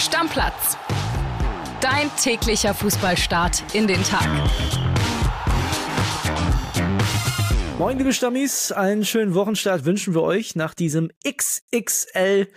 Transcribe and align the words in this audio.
Stammplatz. 0.00 0.78
Dein 1.82 2.10
täglicher 2.16 2.72
Fußballstart 2.72 3.74
in 3.74 3.86
den 3.86 4.02
Tag. 4.02 4.26
Moin, 7.78 7.98
liebe 7.98 8.14
Stammis, 8.14 8.72
einen 8.72 9.04
schönen 9.04 9.34
Wochenstart 9.34 9.84
wünschen 9.84 10.14
wir 10.14 10.22
euch 10.22 10.56
nach 10.56 10.72
diesem 10.72 11.10
XXL 11.26 12.48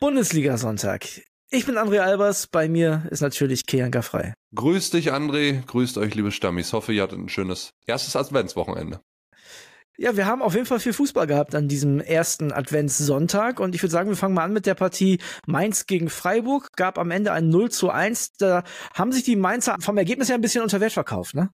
Bundesliga-Sonntag. 0.00 1.06
Ich 1.50 1.66
bin 1.66 1.76
André 1.76 2.00
Albers, 2.00 2.46
bei 2.46 2.68
mir 2.68 3.06
ist 3.10 3.20
natürlich 3.20 3.66
Keanka 3.66 4.00
frei. 4.00 4.32
Grüß 4.54 4.90
dich, 4.90 5.12
André, 5.12 5.64
grüßt 5.66 5.98
euch, 5.98 6.14
liebe 6.14 6.32
Stammis. 6.32 6.72
Hoffe, 6.72 6.94
ihr 6.94 7.02
hattet 7.02 7.18
ein 7.18 7.28
schönes 7.28 7.70
erstes 7.86 8.16
Adventswochenende. 8.16 9.00
Ja, 10.00 10.16
wir 10.16 10.26
haben 10.26 10.42
auf 10.42 10.54
jeden 10.54 10.64
Fall 10.64 10.78
viel 10.78 10.92
Fußball 10.92 11.26
gehabt 11.26 11.56
an 11.56 11.66
diesem 11.66 11.98
ersten 11.98 12.52
Adventssonntag 12.52 13.58
und 13.58 13.74
ich 13.74 13.82
würde 13.82 13.90
sagen, 13.90 14.08
wir 14.08 14.16
fangen 14.16 14.32
mal 14.32 14.44
an 14.44 14.52
mit 14.52 14.64
der 14.64 14.76
Partie 14.76 15.18
Mainz 15.44 15.86
gegen 15.86 16.08
Freiburg. 16.08 16.68
Gab 16.76 16.98
am 16.98 17.10
Ende 17.10 17.32
ein 17.32 17.48
0 17.48 17.72
zu 17.72 17.90
1. 17.90 18.34
Da 18.34 18.62
haben 18.94 19.10
sich 19.10 19.24
die 19.24 19.34
Mainzer 19.34 19.74
vom 19.80 19.98
Ergebnis 19.98 20.28
her 20.28 20.36
ein 20.36 20.40
bisschen 20.40 20.62
unter 20.62 20.80
Wert 20.80 20.92
verkauft, 20.92 21.34
ne? 21.34 21.50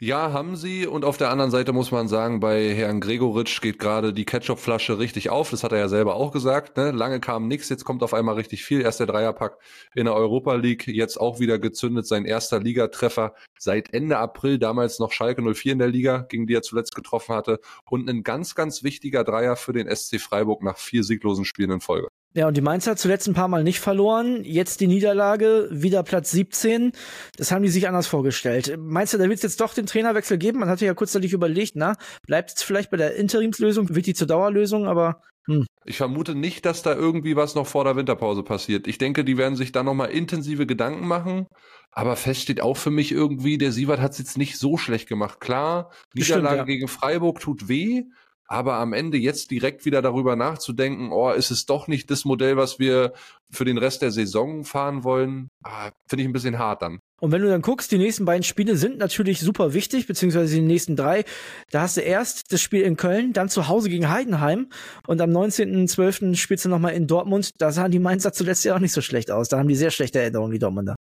Ja, 0.00 0.32
haben 0.32 0.56
sie. 0.56 0.86
Und 0.86 1.04
auf 1.04 1.16
der 1.16 1.30
anderen 1.30 1.50
Seite 1.52 1.72
muss 1.72 1.92
man 1.92 2.08
sagen, 2.08 2.40
bei 2.40 2.74
Herrn 2.74 3.00
Gregoritsch 3.00 3.60
geht 3.60 3.78
gerade 3.78 4.12
die 4.12 4.24
Ketchupflasche 4.24 4.98
richtig 4.98 5.30
auf. 5.30 5.50
Das 5.50 5.62
hat 5.62 5.72
er 5.72 5.78
ja 5.78 5.88
selber 5.88 6.16
auch 6.16 6.32
gesagt. 6.32 6.76
Ne? 6.76 6.90
Lange 6.90 7.20
kam 7.20 7.46
nichts, 7.46 7.68
jetzt 7.68 7.84
kommt 7.84 8.02
auf 8.02 8.12
einmal 8.12 8.34
richtig 8.34 8.64
viel. 8.64 8.80
Erst 8.80 9.00
der 9.00 9.06
Dreierpack 9.06 9.56
in 9.94 10.06
der 10.06 10.14
Europa 10.14 10.54
League, 10.56 10.88
jetzt 10.88 11.20
auch 11.20 11.38
wieder 11.38 11.58
gezündet. 11.60 12.06
Sein 12.06 12.24
erster 12.24 12.60
Ligatreffer 12.60 13.34
seit 13.58 13.94
Ende 13.94 14.18
April, 14.18 14.58
damals 14.58 14.98
noch 14.98 15.12
Schalke 15.12 15.42
04 15.42 15.72
in 15.72 15.78
der 15.78 15.88
Liga, 15.88 16.26
gegen 16.28 16.46
die 16.48 16.54
er 16.54 16.62
zuletzt 16.62 16.94
getroffen 16.96 17.34
hatte. 17.34 17.60
Und 17.88 18.10
ein 18.10 18.24
ganz, 18.24 18.54
ganz 18.56 18.82
wichtiger 18.82 19.22
Dreier 19.22 19.56
für 19.56 19.72
den 19.72 19.88
SC 19.88 20.20
Freiburg 20.20 20.62
nach 20.62 20.76
vier 20.76 21.04
sieglosen 21.04 21.44
Spielen 21.44 21.70
in 21.70 21.80
Folge. 21.80 22.08
Ja, 22.36 22.48
und 22.48 22.56
die 22.56 22.62
Mainzer 22.62 22.96
zuletzt 22.96 23.28
ein 23.28 23.34
paar 23.34 23.46
Mal 23.46 23.62
nicht 23.62 23.78
verloren. 23.78 24.42
Jetzt 24.42 24.80
die 24.80 24.88
Niederlage, 24.88 25.68
wieder 25.70 26.02
Platz 26.02 26.32
17. 26.32 26.90
Das 27.36 27.52
haben 27.52 27.62
die 27.62 27.68
sich 27.68 27.86
anders 27.86 28.08
vorgestellt. 28.08 28.76
Meinst 28.76 29.14
du, 29.14 29.18
da 29.18 29.24
wird 29.24 29.36
es 29.36 29.42
jetzt 29.42 29.60
doch 29.60 29.72
den 29.72 29.86
Trainerwechsel 29.86 30.36
geben? 30.36 30.58
Man 30.58 30.68
hatte 30.68 30.84
ja 30.84 30.94
kurzzeitig 30.94 31.32
überlegt, 31.32 31.76
na, 31.76 31.96
bleibt 32.26 32.54
es 32.56 32.62
vielleicht 32.64 32.90
bei 32.90 32.96
der 32.96 33.14
Interimslösung, 33.14 33.94
wird 33.94 34.06
die 34.06 34.14
zur 34.14 34.26
Dauerlösung, 34.26 34.88
aber 34.88 35.20
hm. 35.46 35.66
Ich 35.84 35.98
vermute 35.98 36.34
nicht, 36.34 36.64
dass 36.64 36.82
da 36.82 36.94
irgendwie 36.94 37.36
was 37.36 37.54
noch 37.54 37.66
vor 37.66 37.84
der 37.84 37.96
Winterpause 37.96 38.42
passiert. 38.42 38.86
Ich 38.86 38.98
denke, 38.98 39.24
die 39.24 39.36
werden 39.36 39.56
sich 39.56 39.72
da 39.72 39.82
nochmal 39.82 40.10
intensive 40.10 40.66
Gedanken 40.66 41.06
machen. 41.06 41.46
Aber 41.92 42.16
fest 42.16 42.40
steht 42.40 42.60
auch 42.60 42.76
für 42.76 42.90
mich 42.90 43.12
irgendwie, 43.12 43.58
der 43.58 43.70
Sievert 43.70 44.00
hat 44.00 44.12
es 44.12 44.18
jetzt 44.18 44.38
nicht 44.38 44.58
so 44.58 44.76
schlecht 44.76 45.08
gemacht. 45.08 45.40
Klar, 45.40 45.92
Niederlage 46.14 46.46
Stimmt, 46.46 46.58
ja. 46.58 46.64
gegen 46.64 46.88
Freiburg 46.88 47.40
tut 47.40 47.68
weh, 47.68 48.04
aber 48.46 48.74
am 48.74 48.92
Ende 48.92 49.16
jetzt 49.16 49.50
direkt 49.50 49.84
wieder 49.84 50.02
darüber 50.02 50.36
nachzudenken, 50.36 51.12
oh, 51.12 51.30
ist 51.30 51.50
es 51.50 51.66
doch 51.66 51.88
nicht 51.88 52.10
das 52.10 52.24
Modell, 52.24 52.56
was 52.56 52.78
wir 52.78 53.12
für 53.50 53.64
den 53.64 53.78
Rest 53.78 54.02
der 54.02 54.10
Saison 54.10 54.64
fahren 54.64 55.04
wollen, 55.04 55.48
ah, 55.62 55.90
finde 56.06 56.22
ich 56.22 56.28
ein 56.28 56.32
bisschen 56.32 56.58
hart 56.58 56.82
dann. 56.82 57.00
Und 57.20 57.32
wenn 57.32 57.40
du 57.40 57.48
dann 57.48 57.62
guckst, 57.62 57.90
die 57.90 57.98
nächsten 57.98 58.26
beiden 58.26 58.42
Spiele 58.42 58.76
sind 58.76 58.98
natürlich 58.98 59.40
super 59.40 59.72
wichtig, 59.72 60.06
beziehungsweise 60.06 60.56
die 60.56 60.60
nächsten 60.60 60.94
drei. 60.94 61.24
Da 61.70 61.82
hast 61.82 61.96
du 61.96 62.02
erst 62.02 62.52
das 62.52 62.60
Spiel 62.60 62.82
in 62.82 62.96
Köln, 62.96 63.32
dann 63.32 63.48
zu 63.48 63.68
Hause 63.68 63.88
gegen 63.88 64.10
Heidenheim 64.10 64.68
und 65.06 65.20
am 65.22 65.30
19.12. 65.30 66.34
spielst 66.34 66.66
du 66.66 66.68
nochmal 66.68 66.92
in 66.92 67.06
Dortmund. 67.06 67.52
Da 67.58 67.72
sahen 67.72 67.92
die 67.92 67.98
Mainzer 67.98 68.32
zuletzt 68.34 68.64
ja 68.64 68.74
auch 68.74 68.80
nicht 68.80 68.92
so 68.92 69.00
schlecht 69.00 69.30
aus. 69.30 69.48
Da 69.48 69.58
haben 69.58 69.68
die 69.68 69.76
sehr 69.76 69.90
schlechte 69.90 70.20
Erinnerungen, 70.20 70.52
die 70.52 70.58
Dortmunder. 70.58 70.96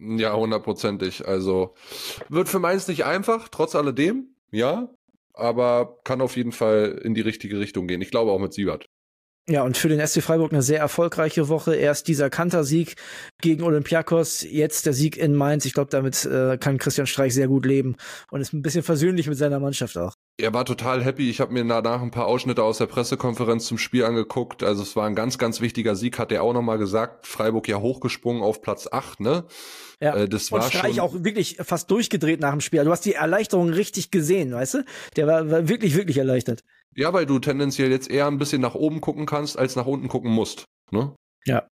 Ja, 0.00 0.34
hundertprozentig. 0.34 1.28
Also 1.28 1.74
wird 2.28 2.48
für 2.48 2.58
Mainz 2.58 2.88
nicht 2.88 3.04
einfach, 3.04 3.48
trotz 3.48 3.74
alledem. 3.74 4.34
Ja, 4.50 4.88
aber 5.34 5.98
kann 6.04 6.20
auf 6.20 6.36
jeden 6.36 6.52
Fall 6.52 7.00
in 7.02 7.14
die 7.14 7.20
richtige 7.20 7.58
Richtung 7.58 7.86
gehen. 7.86 8.02
Ich 8.02 8.10
glaube 8.10 8.30
auch 8.32 8.38
mit 8.38 8.52
Siebert. 8.52 8.86
Ja, 9.48 9.64
und 9.64 9.76
für 9.76 9.88
den 9.88 10.06
SC 10.06 10.22
Freiburg 10.22 10.52
eine 10.52 10.62
sehr 10.62 10.78
erfolgreiche 10.78 11.48
Woche. 11.48 11.74
Erst 11.74 12.06
dieser 12.06 12.30
Kantersieg 12.30 12.94
gegen 13.40 13.64
Olympiakos, 13.64 14.42
jetzt 14.42 14.86
der 14.86 14.92
Sieg 14.92 15.16
in 15.16 15.34
Mainz. 15.34 15.64
Ich 15.64 15.74
glaube, 15.74 15.90
damit 15.90 16.24
äh, 16.24 16.56
kann 16.56 16.78
Christian 16.78 17.08
Streich 17.08 17.34
sehr 17.34 17.48
gut 17.48 17.66
leben 17.66 17.96
und 18.30 18.40
ist 18.40 18.52
ein 18.52 18.62
bisschen 18.62 18.84
versöhnlich 18.84 19.26
mit 19.26 19.38
seiner 19.38 19.58
Mannschaft 19.58 19.98
auch. 19.98 20.14
Er 20.40 20.52
war 20.54 20.64
total 20.64 21.04
happy. 21.04 21.28
Ich 21.30 21.40
habe 21.40 21.52
mir 21.52 21.64
danach 21.64 22.02
ein 22.02 22.10
paar 22.10 22.26
Ausschnitte 22.26 22.62
aus 22.62 22.78
der 22.78 22.86
Pressekonferenz 22.86 23.66
zum 23.66 23.78
Spiel 23.78 24.04
angeguckt. 24.04 24.62
Also 24.62 24.82
es 24.82 24.96
war 24.96 25.06
ein 25.06 25.14
ganz, 25.14 25.38
ganz 25.38 25.60
wichtiger 25.60 25.96
Sieg, 25.96 26.18
hat 26.18 26.32
er 26.32 26.42
auch 26.42 26.52
nochmal 26.52 26.78
gesagt. 26.78 27.26
Freiburg 27.26 27.68
ja 27.68 27.78
hochgesprungen 27.78 28.42
auf 28.42 28.62
Platz 28.62 28.88
8, 28.90 29.20
ne? 29.20 29.44
Ja, 30.00 30.16
äh, 30.16 30.28
das 30.28 30.50
war 30.50 30.64
und 30.64 30.72
Streich 30.72 30.96
schon 30.96 31.00
auch 31.00 31.14
wirklich 31.24 31.58
fast 31.60 31.90
durchgedreht 31.90 32.40
nach 32.40 32.52
dem 32.52 32.60
Spiel. 32.60 32.82
Du 32.84 32.90
hast 32.90 33.04
die 33.04 33.14
Erleichterung 33.14 33.70
richtig 33.70 34.10
gesehen, 34.10 34.52
weißt 34.52 34.74
du? 34.74 34.84
Der 35.16 35.26
war, 35.26 35.50
war 35.50 35.68
wirklich, 35.68 35.94
wirklich 35.94 36.18
erleichtert. 36.18 36.60
Ja, 36.94 37.12
weil 37.12 37.26
du 37.26 37.38
tendenziell 37.38 37.90
jetzt 37.90 38.10
eher 38.10 38.26
ein 38.26 38.38
bisschen 38.38 38.60
nach 38.60 38.74
oben 38.74 39.00
gucken 39.00 39.26
kannst, 39.26 39.58
als 39.58 39.76
nach 39.76 39.86
unten 39.86 40.08
gucken 40.08 40.30
musst. 40.30 40.64
Ne? 40.90 41.14
Ja. 41.44 41.68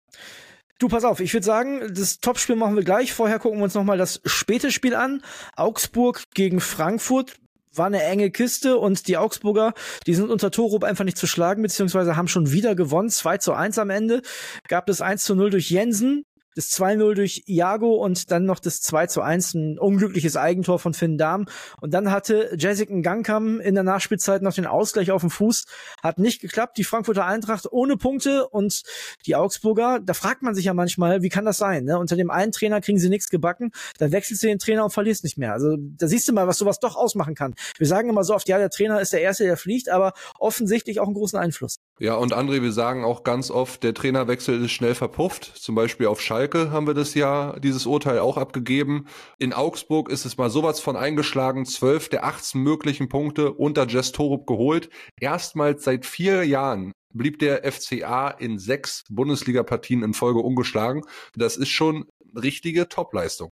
Du, 0.79 0.87
pass 0.87 1.03
auf, 1.03 1.19
ich 1.19 1.33
würde 1.33 1.45
sagen, 1.45 1.93
das 1.93 2.19
Topspiel 2.19 2.55
machen 2.55 2.75
wir 2.75 2.83
gleich. 2.83 3.13
Vorher 3.13 3.39
gucken 3.39 3.59
wir 3.59 3.63
uns 3.63 3.75
nochmal 3.75 3.97
das 3.97 4.21
späte 4.25 4.71
Spiel 4.71 4.95
an. 4.95 5.21
Augsburg 5.55 6.23
gegen 6.33 6.59
Frankfurt 6.59 7.35
war 7.75 7.87
eine 7.87 8.03
enge 8.03 8.31
Kiste 8.31 8.77
und 8.77 9.07
die 9.07 9.17
Augsburger, 9.17 9.73
die 10.05 10.13
sind 10.13 10.29
unter 10.29 10.51
Torup 10.51 10.83
einfach 10.83 11.03
nicht 11.03 11.17
zu 11.17 11.27
schlagen, 11.27 11.61
beziehungsweise 11.61 12.15
haben 12.15 12.27
schon 12.27 12.51
wieder 12.51 12.75
gewonnen. 12.75 13.09
2 13.09 13.37
zu 13.37 13.53
1 13.53 13.77
am 13.77 13.89
Ende. 13.89 14.21
Gab 14.67 14.89
es 14.89 15.01
1 15.01 15.23
zu 15.23 15.35
0 15.35 15.49
durch 15.49 15.69
Jensen, 15.69 16.25
das 16.55 16.69
2-0 16.71 17.15
durch 17.15 17.43
Iago 17.47 17.95
und 17.95 18.31
dann 18.31 18.45
noch 18.45 18.59
das 18.59 18.81
2 18.81 19.07
zu 19.07 19.21
1, 19.21 19.53
ein 19.53 19.79
unglückliches 19.79 20.37
Eigentor 20.37 20.79
von 20.79 20.93
Finn 20.93 21.17
Dahm. 21.17 21.45
Und 21.81 21.93
dann 21.93 22.11
hatte 22.11 22.55
Jessic 22.57 22.89
Gangkam 23.03 23.59
in 23.59 23.75
der 23.75 23.83
Nachspielzeit 23.83 24.41
noch 24.41 24.53
den 24.53 24.65
Ausgleich 24.65 25.11
auf 25.11 25.21
dem 25.21 25.29
Fuß. 25.29 25.65
Hat 26.01 26.19
nicht 26.19 26.41
geklappt. 26.41 26.77
Die 26.77 26.83
Frankfurter 26.83 27.25
Eintracht 27.25 27.71
ohne 27.71 27.97
Punkte 27.97 28.47
und 28.47 28.83
die 29.25 29.35
Augsburger, 29.35 29.99
da 30.03 30.13
fragt 30.13 30.41
man 30.41 30.55
sich 30.55 30.65
ja 30.65 30.73
manchmal, 30.73 31.21
wie 31.21 31.29
kann 31.29 31.45
das 31.45 31.57
sein? 31.57 31.85
Ne? 31.85 31.97
Unter 31.97 32.15
dem 32.15 32.29
einen 32.29 32.51
Trainer 32.51 32.81
kriegen 32.81 32.99
sie 32.99 33.09
nichts 33.09 33.29
gebacken, 33.29 33.71
dann 33.97 34.11
wechselst 34.11 34.43
du 34.43 34.47
den 34.47 34.59
Trainer 34.59 34.83
und 34.83 34.91
verlierst 34.91 35.23
nicht 35.23 35.37
mehr. 35.37 35.53
Also 35.53 35.77
da 35.79 36.07
siehst 36.07 36.27
du 36.27 36.33
mal, 36.33 36.47
was 36.47 36.57
sowas 36.57 36.79
doch 36.79 36.95
ausmachen 36.95 37.35
kann. 37.35 37.55
Wir 37.77 37.87
sagen 37.87 38.09
immer 38.09 38.23
so 38.23 38.35
oft, 38.35 38.47
ja, 38.47 38.57
der 38.57 38.69
Trainer 38.69 39.01
ist 39.01 39.13
der 39.13 39.21
Erste, 39.21 39.43
der 39.45 39.57
fliegt, 39.57 39.89
aber 39.89 40.13
offensichtlich 40.39 40.99
auch 40.99 41.05
einen 41.05 41.15
großen 41.15 41.39
Einfluss. 41.39 41.79
Ja, 41.99 42.15
und 42.15 42.33
André, 42.33 42.63
wir 42.63 42.71
sagen 42.71 43.03
auch 43.03 43.23
ganz 43.23 43.51
oft, 43.51 43.83
der 43.83 43.93
Trainerwechsel 43.93 44.63
ist 44.63 44.71
schnell 44.71 44.95
verpufft. 44.95 45.43
Zum 45.43 45.75
Beispiel 45.75 46.07
auf 46.07 46.21
Schalke 46.21 46.71
haben 46.71 46.87
wir 46.87 46.95
das 46.95 47.13
ja, 47.13 47.57
dieses 47.59 47.85
Urteil 47.85 48.17
auch 48.19 48.37
abgegeben. 48.37 49.05
In 49.37 49.53
Augsburg 49.53 50.09
ist 50.09 50.25
es 50.25 50.37
mal 50.37 50.49
sowas 50.49 50.79
von 50.79 50.95
eingeschlagen. 50.95 51.65
Zwölf 51.65 52.09
der 52.09 52.25
18 52.25 52.59
möglichen 52.61 53.09
Punkte 53.09 53.53
unter 53.53 53.87
Jess 53.87 54.11
Torup 54.11 54.47
geholt. 54.47 54.89
Erstmals 55.21 55.83
seit 55.83 56.07
vier 56.07 56.43
Jahren 56.45 56.93
blieb 57.13 57.37
der 57.37 57.71
FCA 57.71 58.29
in 58.29 58.57
sechs 58.57 59.03
Bundesliga-Partien 59.11 60.01
in 60.01 60.15
Folge 60.15 60.39
ungeschlagen. 60.39 61.03
Das 61.35 61.57
ist 61.57 61.69
schon 61.69 62.05
richtige 62.35 62.89
Topleistung. 62.89 63.49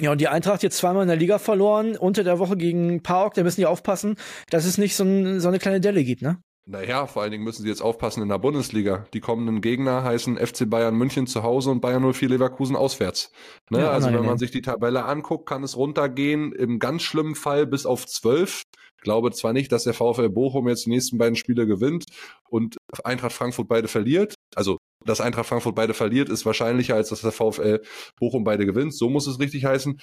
Ja, 0.00 0.12
und 0.12 0.20
die 0.20 0.28
Eintracht 0.28 0.62
jetzt 0.62 0.78
zweimal 0.78 1.02
in 1.02 1.08
der 1.08 1.16
Liga 1.16 1.38
verloren, 1.38 1.96
unter 1.96 2.24
der 2.24 2.38
Woche 2.38 2.56
gegen 2.56 3.02
PAOK, 3.02 3.34
da 3.34 3.42
müssen 3.42 3.60
die 3.60 3.66
aufpassen, 3.66 4.16
dass 4.50 4.64
es 4.64 4.78
nicht 4.78 4.94
so, 4.94 5.04
ein, 5.04 5.40
so 5.40 5.48
eine 5.48 5.58
kleine 5.58 5.80
Delle 5.80 6.04
gibt, 6.04 6.22
ne? 6.22 6.40
Naja, 6.66 7.06
vor 7.06 7.22
allen 7.22 7.30
Dingen 7.30 7.44
müssen 7.44 7.62
sie 7.62 7.68
jetzt 7.68 7.82
aufpassen 7.82 8.22
in 8.22 8.30
der 8.30 8.38
Bundesliga. 8.38 9.06
Die 9.12 9.20
kommenden 9.20 9.60
Gegner 9.60 10.02
heißen 10.02 10.38
FC 10.38 10.68
Bayern 10.68 10.96
München 10.96 11.26
zu 11.26 11.42
Hause 11.42 11.70
und 11.70 11.80
Bayern 11.80 12.10
04 12.10 12.30
Leverkusen 12.30 12.74
auswärts. 12.74 13.32
Ne? 13.68 13.80
Ja, 13.80 13.90
also 13.90 14.10
wenn 14.10 14.24
man 14.24 14.38
sich 14.38 14.50
die 14.50 14.62
Tabelle 14.62 15.04
anguckt, 15.04 15.46
kann 15.46 15.62
es 15.62 15.76
runtergehen, 15.76 16.52
im 16.52 16.78
ganz 16.78 17.02
schlimmen 17.02 17.34
Fall 17.34 17.66
bis 17.66 17.84
auf 17.84 18.06
zwölf. 18.06 18.62
Glaube 19.02 19.32
zwar 19.32 19.52
nicht, 19.52 19.70
dass 19.72 19.84
der 19.84 19.92
VfL 19.92 20.30
Bochum 20.30 20.66
jetzt 20.66 20.86
die 20.86 20.90
nächsten 20.90 21.18
beiden 21.18 21.36
Spiele 21.36 21.66
gewinnt 21.66 22.06
und 22.48 22.78
Eintracht 23.04 23.32
Frankfurt 23.32 23.68
beide 23.68 23.86
verliert. 23.86 24.34
Also 24.54 24.78
dass 25.04 25.20
Eintracht 25.20 25.46
Frankfurt 25.46 25.74
beide 25.74 25.92
verliert, 25.92 26.30
ist 26.30 26.46
wahrscheinlicher, 26.46 26.94
als 26.94 27.10
dass 27.10 27.20
der 27.20 27.32
VfL 27.32 27.82
Bochum 28.18 28.44
beide 28.44 28.64
gewinnt. 28.64 28.94
So 28.94 29.10
muss 29.10 29.26
es 29.26 29.38
richtig 29.38 29.66
heißen 29.66 30.00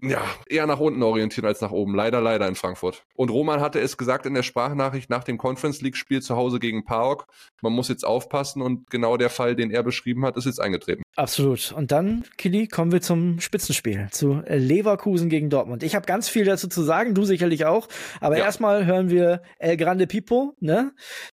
ja, 0.00 0.22
eher 0.48 0.66
nach 0.66 0.78
unten 0.78 1.02
orientieren 1.02 1.46
als 1.46 1.60
nach 1.60 1.72
oben. 1.72 1.94
Leider, 1.94 2.20
leider 2.20 2.46
in 2.46 2.54
Frankfurt. 2.54 3.04
Und 3.14 3.30
Roman 3.30 3.60
hatte 3.60 3.80
es 3.80 3.96
gesagt 3.96 4.26
in 4.26 4.34
der 4.34 4.44
Sprachnachricht 4.44 5.10
nach 5.10 5.24
dem 5.24 5.38
Conference 5.38 5.80
League 5.80 5.96
Spiel 5.96 6.22
zu 6.22 6.36
Hause 6.36 6.60
gegen 6.60 6.84
PAOK. 6.84 7.26
Man 7.62 7.72
muss 7.72 7.88
jetzt 7.88 8.04
aufpassen 8.04 8.62
und 8.62 8.88
genau 8.90 9.16
der 9.16 9.30
Fall, 9.30 9.56
den 9.56 9.70
er 9.70 9.82
beschrieben 9.82 10.24
hat, 10.24 10.36
ist 10.36 10.44
jetzt 10.44 10.60
eingetreten. 10.60 11.02
Absolut. 11.16 11.72
Und 11.72 11.90
dann, 11.90 12.24
Kili, 12.36 12.68
kommen 12.68 12.92
wir 12.92 13.00
zum 13.00 13.40
Spitzenspiel, 13.40 14.08
zu 14.12 14.42
Leverkusen 14.46 15.28
gegen 15.28 15.50
Dortmund. 15.50 15.82
Ich 15.82 15.96
habe 15.96 16.06
ganz 16.06 16.28
viel 16.28 16.44
dazu 16.44 16.68
zu 16.68 16.82
sagen, 16.82 17.14
du 17.14 17.24
sicherlich 17.24 17.64
auch. 17.64 17.88
Aber 18.20 18.38
ja. 18.38 18.44
erstmal 18.44 18.86
hören 18.86 19.10
wir 19.10 19.42
El 19.58 19.76
Grande 19.76 20.06
Pipo, 20.06 20.54
ne? 20.60 20.92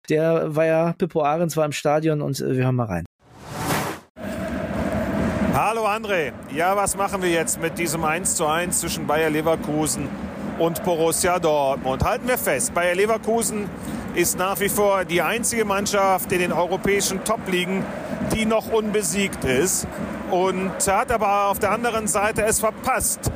Der 0.08 0.56
war 0.56 0.64
ja, 0.64 0.92
Pippo 0.94 1.22
Ahrens 1.22 1.56
war 1.56 1.66
im 1.66 1.72
Stadion 1.72 2.22
und 2.22 2.40
äh, 2.40 2.56
wir 2.56 2.64
hören 2.64 2.76
mal 2.76 2.86
rein. 2.86 3.04
Hallo 5.56 5.86
André. 5.86 6.32
Ja, 6.52 6.74
was 6.74 6.96
machen 6.96 7.22
wir 7.22 7.30
jetzt 7.30 7.60
mit 7.60 7.78
diesem 7.78 8.04
1:1 8.04 8.80
zwischen 8.80 9.06
Bayer 9.06 9.30
Leverkusen 9.30 10.08
und 10.58 10.82
Borussia 10.82 11.38
Dortmund? 11.38 12.02
Halten 12.02 12.26
wir 12.26 12.38
fest, 12.38 12.74
Bayer 12.74 12.96
Leverkusen 12.96 13.70
ist 14.16 14.36
nach 14.36 14.58
wie 14.58 14.68
vor 14.68 15.04
die 15.04 15.22
einzige 15.22 15.64
Mannschaft 15.64 16.32
in 16.32 16.40
den 16.40 16.52
europäischen 16.52 17.22
Top-Ligen, 17.22 17.84
die 18.34 18.46
noch 18.46 18.72
unbesiegt 18.72 19.44
ist 19.44 19.86
und 20.32 20.72
hat 20.88 21.12
aber 21.12 21.46
auf 21.46 21.60
der 21.60 21.70
anderen 21.70 22.08
Seite 22.08 22.42
es 22.42 22.58
verpasst, 22.58 23.30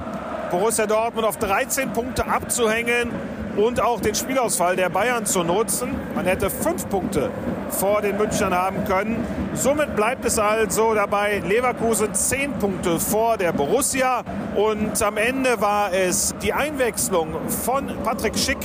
Borussia 0.50 0.86
Dortmund 0.86 1.24
auf 1.24 1.36
13 1.36 1.92
Punkte 1.92 2.26
abzuhängen 2.26 3.12
und 3.58 3.82
auch 3.82 4.00
den 4.00 4.14
Spielausfall 4.14 4.76
der 4.76 4.88
Bayern 4.88 5.26
zu 5.26 5.42
nutzen. 5.42 5.90
Man 6.14 6.24
hätte 6.24 6.48
fünf 6.48 6.88
Punkte 6.88 7.30
vor 7.70 8.00
den 8.00 8.16
Münchnern 8.16 8.54
haben 8.54 8.84
können. 8.84 9.26
Somit 9.54 9.96
bleibt 9.96 10.24
es 10.24 10.38
also 10.38 10.94
dabei, 10.94 11.42
Leverkusen 11.46 12.14
zehn 12.14 12.52
Punkte 12.52 13.00
vor 13.00 13.36
der 13.36 13.52
Borussia. 13.52 14.22
Und 14.54 15.02
am 15.02 15.16
Ende 15.16 15.60
war 15.60 15.92
es 15.92 16.34
die 16.40 16.52
Einwechslung 16.52 17.34
von 17.64 17.88
Patrick 18.04 18.38
Schick 18.38 18.58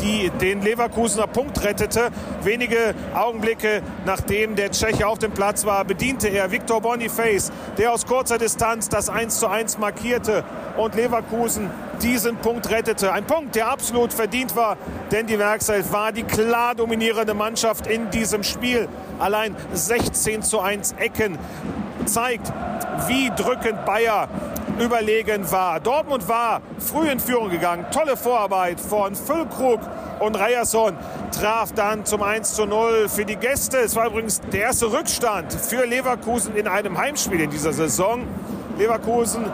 die 0.00 0.30
den 0.40 0.62
Leverkusener 0.62 1.26
Punkt 1.26 1.62
rettete. 1.62 2.10
Wenige 2.42 2.94
Augenblicke 3.14 3.82
nachdem 4.04 4.56
der 4.56 4.70
Tscheche 4.70 5.06
auf 5.06 5.18
dem 5.18 5.32
Platz 5.32 5.64
war, 5.64 5.84
bediente 5.84 6.28
er 6.28 6.50
Victor 6.50 6.80
Boniface, 6.80 7.52
der 7.78 7.92
aus 7.92 8.06
kurzer 8.06 8.38
Distanz 8.38 8.88
das 8.88 9.08
1 9.08 9.38
zu 9.38 9.48
1 9.48 9.78
markierte 9.78 10.44
und 10.76 10.94
Leverkusen 10.94 11.70
diesen 12.02 12.36
Punkt 12.36 12.70
rettete. 12.70 13.12
Ein 13.12 13.26
Punkt, 13.26 13.54
der 13.54 13.68
absolut 13.68 14.12
verdient 14.12 14.56
war, 14.56 14.76
denn 15.12 15.26
die 15.26 15.38
Werkself 15.38 15.92
war 15.92 16.12
die 16.12 16.22
klar 16.22 16.74
dominierende 16.74 17.34
Mannschaft 17.34 17.86
in 17.86 18.10
diesem 18.10 18.42
Spiel. 18.42 18.88
Allein 19.18 19.54
16 19.72 20.42
zu 20.42 20.60
1 20.60 20.94
Ecken 20.98 21.38
zeigt, 22.06 22.52
wie 23.06 23.30
drückend 23.36 23.84
Bayer 23.84 24.28
überlegen 24.78 25.50
war. 25.50 25.80
Dortmund 25.80 26.28
war 26.28 26.62
früh 26.78 27.08
in 27.08 27.18
Führung 27.20 27.50
gegangen. 27.50 27.86
Tolle 27.90 28.16
Vorarbeit 28.16 28.80
von 28.80 29.14
Füllkrug 29.14 29.80
und 30.20 30.36
Ryerson 30.36 30.96
traf 31.32 31.72
dann 31.72 32.04
zum 32.04 32.22
1 32.22 32.54
zu 32.54 32.66
0 32.66 33.08
für 33.08 33.24
die 33.24 33.36
Gäste. 33.36 33.78
Es 33.78 33.96
war 33.96 34.06
übrigens 34.06 34.40
der 34.52 34.62
erste 34.62 34.92
Rückstand 34.92 35.52
für 35.52 35.84
Leverkusen 35.86 36.56
in 36.56 36.68
einem 36.68 36.98
Heimspiel 36.98 37.40
in 37.40 37.50
dieser 37.50 37.72
Saison. 37.72 38.26
Leverkusen 38.78 39.44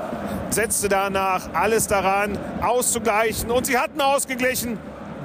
setzte 0.50 0.88
danach 0.88 1.48
alles 1.52 1.86
daran, 1.86 2.38
auszugleichen. 2.62 3.50
Und 3.50 3.66
sie 3.66 3.78
hatten 3.78 4.00
ausgeglichen 4.00 4.78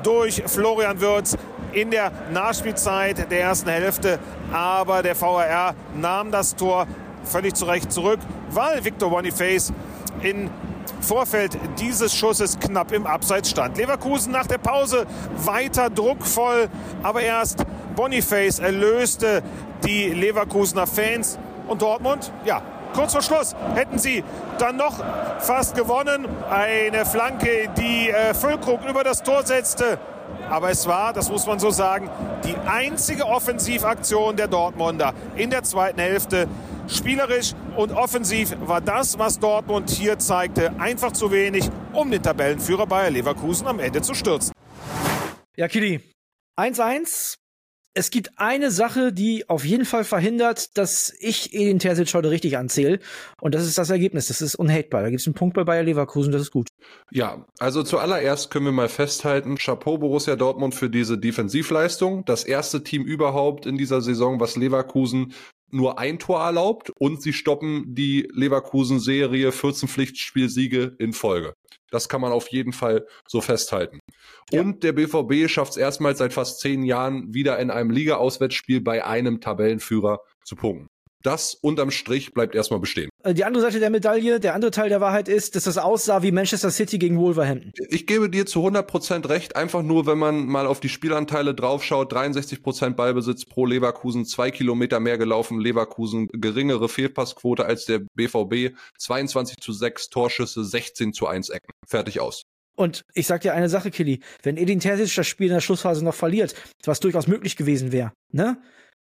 durch 0.04 0.44
Florian 0.46 1.00
Würz 1.02 1.38
in 1.74 1.92
der 1.92 2.12
Nachspielzeit 2.34 3.32
der 3.32 3.42
ersten 3.42 3.70
Hälfte. 3.70 4.20
Aber 4.52 5.04
der 5.04 5.20
VAR 5.20 5.76
nahm 5.96 6.32
das 6.32 6.56
Tor 6.56 6.88
völlig 7.24 7.54
zu 7.56 7.66
Recht 7.66 7.92
zurück, 7.92 8.20
weil 8.54 8.84
Victor 8.84 9.10
Boniface 9.10 9.74
in 10.22 10.50
Vorfeld 11.00 11.58
dieses 11.80 12.16
Schusses 12.16 12.60
knapp 12.60 12.92
im 12.92 13.08
Abseits 13.08 13.50
stand. 13.50 13.78
Leverkusen 13.78 14.32
nach 14.32 14.48
der 14.48 14.58
Pause 14.58 15.06
weiter 15.38 15.90
druckvoll, 15.90 16.70
aber 17.02 17.22
erst 17.22 17.66
Boniface 17.96 18.60
erlöste 18.60 19.42
die 19.86 20.10
Leverkusener 20.10 20.88
Fans 20.88 21.40
und 21.68 21.82
Dortmund, 21.82 22.32
ja, 22.46 22.62
kurz 22.94 23.14
vor 23.14 23.22
Schluss 23.22 23.56
hätten 23.76 23.98
sie 23.98 24.24
dann 24.58 24.78
noch 24.78 25.04
fast 25.40 25.76
gewonnen. 25.76 26.28
Eine 26.50 27.06
Flanke, 27.06 27.70
die 27.78 28.10
äh, 28.10 28.34
Füllkrug 28.34 28.86
über 28.88 29.04
das 29.04 29.24
Tor 29.24 29.44
setzte. 29.44 29.98
Aber 30.52 30.70
es 30.70 30.86
war, 30.86 31.14
das 31.14 31.30
muss 31.30 31.48
man 31.48 31.60
so 31.60 31.72
sagen, 31.72 32.10
die 32.44 32.56
einzige 32.68 33.26
Offensivaktion 33.26 34.36
der 34.36 34.50
Dortmunder 34.50 35.14
in 35.38 35.50
der 35.50 35.64
zweiten 35.64 36.02
Hälfte. 36.02 36.50
Spielerisch 36.90 37.54
und 37.78 37.94
offensiv 37.94 38.54
war 38.60 38.82
das, 38.82 39.18
was 39.18 39.40
Dortmund 39.40 39.90
hier 39.90 40.20
zeigte, 40.20 40.78
einfach 40.78 41.14
zu 41.14 41.32
wenig, 41.32 41.70
um 41.94 42.12
den 42.12 42.22
Tabellenführer 42.22 42.86
Bayer 42.86 43.12
Leverkusen 43.12 43.66
am 43.66 43.80
Ende 43.80 44.02
zu 44.02 44.14
stürzen. 44.14 44.52
Ja, 45.56 45.70
Kili, 45.70 46.02
1-1. 46.60 47.41
Es 47.94 48.10
gibt 48.10 48.32
eine 48.38 48.72
Sache, 48.72 49.12
die 49.12 49.50
auf 49.50 49.66
jeden 49.66 49.84
Fall 49.84 50.06
verhindert, 50.06 50.78
dass 50.78 51.14
ich 51.20 51.54
Edin 51.54 51.80
Terzic 51.80 52.14
heute 52.14 52.32
richtig 52.32 52.58
anzähle. 52.58 53.00
Und 53.42 53.54
das 53.54 53.68
ist 53.68 53.78
das 53.78 53.90
Ergebnis. 53.90 54.28
Das 54.28 54.42
ist 54.42 54.56
unhatebar. 54.56 55.02
Da 55.02 55.10
gibt 55.10 55.20
es 55.20 55.28
einen 55.28 55.34
Punkt 55.34 55.56
bei 55.56 55.66
Bayer 55.66 55.84
Leverkusen, 55.84 56.32
das 56.32 56.44
ist 56.44 56.52
gut. 56.52 56.70
Ja, 57.12 57.46
also 57.60 57.84
zuallererst 57.84 58.50
können 58.50 58.66
wir 58.66 58.72
mal 58.72 58.88
festhalten, 58.88 59.58
Chapeau 59.58 59.98
Borussia 59.98 60.38
Dortmund 60.38 60.74
für 60.74 60.90
diese 60.90 61.18
Defensivleistung. 61.18 62.24
Das 62.24 62.46
erste 62.46 62.82
Team 62.84 63.04
überhaupt 63.04 63.66
in 63.66 63.78
dieser 63.78 64.02
Saison, 64.02 64.40
was 64.40 64.56
Leverkusen 64.56 65.34
nur 65.74 66.00
ein 66.00 66.20
Tor 66.20 66.42
erlaubt 66.42 66.92
und 67.00 67.22
sie 67.22 67.34
stoppen 67.34 67.96
die 67.96 68.28
Leverkusen-Serie 68.34 69.52
14 69.52 69.88
Pflichtspielsiege 69.90 70.96
in 71.00 71.14
Folge. 71.14 71.54
Das 71.90 72.08
kann 72.08 72.22
man 72.22 72.32
auf 72.32 72.48
jeden 72.50 72.74
Fall 72.74 73.06
so 73.28 73.42
festhalten. 73.42 74.00
Ja. 74.52 74.62
Und 74.62 74.84
der 74.84 74.94
BVB 74.94 75.50
schafft 75.50 75.72
es 75.72 75.78
erstmals 75.78 76.20
seit 76.20 76.34
fast 76.34 76.62
zehn 76.62 76.84
Jahren 76.84 77.34
wieder 77.34 77.60
in 77.60 77.70
einem 77.70 77.90
Liga-Auswärtsspiel 77.90 78.82
bei 78.82 79.06
einem 79.06 79.42
Tabellenführer 79.42 80.20
zu 80.44 80.56
punkten 80.56 80.91
das 81.24 81.56
unterm 81.56 81.92
Strich 81.92 82.34
bleibt 82.34 82.56
erstmal 82.56 82.80
bestehen. 82.80 83.10
Äh, 83.24 83.34
die 83.34 83.44
andere 83.44 83.64
Seite 83.64 83.80
der 83.80 83.90
Medaille, 83.90 84.40
der 84.40 84.56
andere 84.56 84.72
Teil 84.72 84.90
der 84.90 85.02
Wahrheit 85.02 85.28
ist, 85.28 85.56
dass 85.56 85.66
das 85.66 85.78
aussah 85.78 86.24
wie 86.24 86.32
Manchester 86.32 86.72
City 86.72 86.98
gegen 86.98 87.20
Wolverhampton. 87.20 87.72
Ich 87.90 88.08
gebe 88.08 88.30
dir 88.30 88.46
zu 88.46 88.66
100% 88.66 89.30
recht, 89.30 89.56
einfach 89.56 89.84
nur, 89.84 90.06
wenn 90.06 90.18
man 90.18 90.46
mal 90.46 90.68
auf 90.68 90.80
die 90.80 90.90
Spielanteile 90.90 91.54
draufschaut, 91.54 92.14
63% 92.14 92.92
Ballbesitz 92.92 93.46
pro 93.46 93.66
Leverkusen, 93.66 94.26
zwei 94.26 94.52
Kilometer 94.52 95.00
mehr 95.00 95.18
gelaufen, 95.18 95.60
Leverkusen 95.60 96.28
geringere 96.34 96.90
Fehlpassquote 96.90 97.66
als 97.66 97.86
der 97.86 98.02
BVB, 98.16 98.76
22 98.98 99.58
zu 99.58 99.74
6 99.74 100.10
Torschüsse, 100.10 100.64
16 100.64 101.14
zu 101.14 101.28
1 101.28 101.50
Ecken. 101.50 101.72
Fertig 101.88 102.20
aus. 102.20 102.44
Und 102.76 103.06
ich 103.14 103.28
sag 103.28 103.42
dir 103.42 103.54
eine 103.54 103.70
Sache, 103.70 103.92
Killy, 103.92 104.22
wenn 104.44 104.58
Edin 104.58 104.80
Terzic 104.80 105.14
das 105.16 105.28
Spiel 105.28 105.48
in 105.48 105.54
der 105.54 105.62
Schlussphase 105.62 106.04
noch 106.04 106.16
verliert, 106.16 106.56
was 106.84 107.00
durchaus 107.00 107.28
möglich 107.28 107.56
gewesen 107.56 107.92
wäre, 107.92 108.14
ne? 108.32 108.62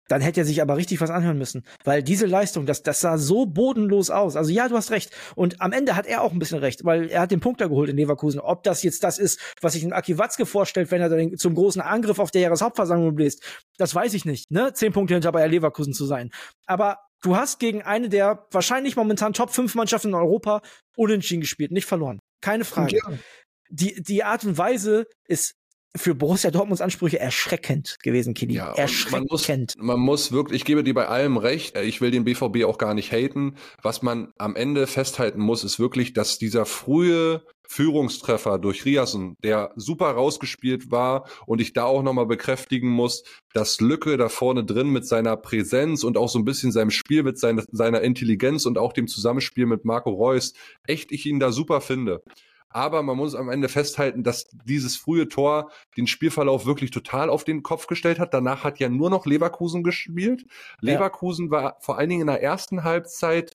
Dann 0.10 0.22
hätte 0.22 0.42
er 0.42 0.46
sich 0.46 0.62
aber 0.62 0.76
richtig 0.76 1.00
was 1.00 1.12
anhören 1.12 1.38
müssen. 1.38 1.64
Weil 1.86 2.04
diese 2.04 2.26
Leistung, 2.26 2.66
das, 2.66 2.84
das 2.84 3.00
sah 3.00 3.18
so 3.18 3.46
bodenlos 3.46 4.10
aus. 4.10 4.36
Also 4.36 4.52
ja, 4.52 4.68
du 4.68 4.76
hast 4.76 4.92
recht. 4.92 5.12
Und 5.36 5.62
am 5.62 5.72
Ende 5.72 5.96
hat 5.96 6.08
er 6.08 6.24
auch 6.24 6.34
ein 6.34 6.40
bisschen 6.40 6.60
recht, 6.60 6.84
weil 6.84 7.10
er 7.10 7.22
hat 7.22 7.32
den 7.32 7.40
Punkt 7.40 7.62
da 7.62 7.68
geholt 7.68 7.90
in 7.90 7.96
Leverkusen. 7.96 8.40
Ob 8.40 8.64
das 8.64 8.84
jetzt 8.84 9.04
das 9.04 9.20
ist, 9.20 9.40
was 9.62 9.74
sich 9.74 9.84
ein 9.84 9.94
Aki 9.94 10.18
Watzke 10.18 10.46
vorstellt, 10.46 10.92
wenn 10.92 11.02
er 11.02 11.10
dann 11.10 11.38
zum 11.38 11.54
großen 11.56 11.82
Angriff 11.82 12.20
auf 12.20 12.32
der 12.32 12.42
Jahreshauptversammlung 12.42 13.16
bläst, 13.16 13.44
das 13.78 13.94
weiß 13.94 14.14
ich 14.16 14.26
nicht. 14.26 14.52
Ne? 14.52 14.74
Zehn 14.74 14.92
Punkte 14.92 15.14
hinter 15.14 15.32
Bayer 15.32 15.48
Leverkusen 15.48 15.94
zu 15.94 16.06
sein. 16.06 16.32
Aber 16.66 16.98
du 17.22 17.36
hast 17.36 17.60
gegen 17.60 17.84
eine 17.84 18.10
der 18.10 18.48
wahrscheinlich 18.52 18.96
momentan 18.96 19.34
Top 19.34 19.52
5 19.52 19.76
Mannschaften 19.76 20.10
in 20.10 20.16
Europa 20.16 20.62
unentschieden 20.96 21.42
gespielt, 21.42 21.72
nicht 21.72 21.86
verloren. 21.86 22.20
Keine 22.42 22.66
Frage. 22.66 22.98
Ja. 22.98 23.14
Die, 23.70 24.02
die 24.02 24.24
Art 24.24 24.44
und 24.44 24.58
Weise 24.58 25.06
ist 25.28 25.59
für 25.95 26.13
Borussia 26.13 26.51
Dortmunds 26.51 26.81
Ansprüche 26.81 27.19
erschreckend 27.19 27.97
gewesen, 28.03 28.33
Kili. 28.33 28.53
Ja, 28.53 28.74
erschreckend. 28.74 29.12
Man 29.12 29.25
muss, 29.30 29.75
man 29.77 30.00
muss 30.00 30.31
wirklich, 30.31 30.62
ich 30.62 30.65
gebe 30.65 30.83
dir 30.83 30.94
bei 30.94 31.07
allem 31.07 31.38
recht, 31.38 31.77
ich 31.77 32.00
will 32.01 32.12
den 32.12 32.24
BVB 32.24 32.63
auch 32.65 32.77
gar 32.77 32.94
nicht 32.94 33.12
haten. 33.12 33.56
Was 33.81 34.01
man 34.01 34.31
am 34.38 34.56
Ende 34.56 34.88
festhalten 34.88 35.41
muss, 35.41 35.63
ist 35.63 35.80
wirklich, 35.80 36.13
dass 36.13 36.38
dieser 36.38 36.65
frühe 36.65 37.44
Führungstreffer 37.71 38.57
durch 38.57 38.83
Riasen, 38.86 39.38
der 39.44 39.71
super 39.75 40.07
rausgespielt 40.07 40.89
war 40.89 41.30
und 41.45 41.62
ich 41.62 41.74
da 41.74 41.83
auch 41.83 42.01
nochmal 42.01 42.25
bekräftigen 42.25 42.89
muss, 42.89 43.24
dass 43.53 43.80
Lücke 43.80 44.18
da 44.18 44.27
vorne 44.27 44.63
drin 44.63 44.89
mit 44.89 45.06
seiner 45.06 45.38
Präsenz 45.38 46.03
und 46.03 46.18
auch 46.18 46.30
so 46.30 46.39
ein 46.39 46.45
bisschen 46.45 46.71
seinem 46.71 46.89
Spiel 46.89 47.21
mit 47.21 47.38
seiner, 47.38 47.63
seiner 47.71 48.01
Intelligenz 48.01 48.65
und 48.65 48.79
auch 48.79 48.91
dem 48.91 49.08
Zusammenspiel 49.08 49.67
mit 49.67 49.86
Marco 49.86 50.10
Reus, 50.10 50.53
echt 50.88 51.12
ich 51.12 51.27
ihn 51.27 51.39
da 51.39 51.51
super 51.51 51.79
finde. 51.79 52.24
Aber 52.70 53.02
man 53.02 53.18
muss 53.18 53.34
am 53.36 53.50
Ende 53.50 53.68
festhalten, 53.68 54.24
dass 54.24 54.46
dieses 54.66 54.96
frühe 54.96 55.28
Tor 55.28 55.72
den 55.98 56.08
Spielverlauf 56.08 56.66
wirklich 56.66 56.92
total 56.92 57.30
auf 57.30 57.44
den 57.44 57.64
Kopf 57.64 57.88
gestellt 57.88 58.20
hat. 58.20 58.34
Danach 58.34 58.64
hat 58.64 58.80
ja 58.80 58.90
nur 58.90 59.10
noch 59.10 59.26
Leverkusen 59.26 59.84
gespielt. 59.84 60.46
Leverkusen 60.80 61.46
ja. 61.46 61.52
war 61.52 61.78
vor 61.80 61.98
allen 61.98 62.10
Dingen 62.10 62.22
in 62.22 62.28
der 62.28 62.44
ersten 62.44 62.84
Halbzeit 62.84 63.54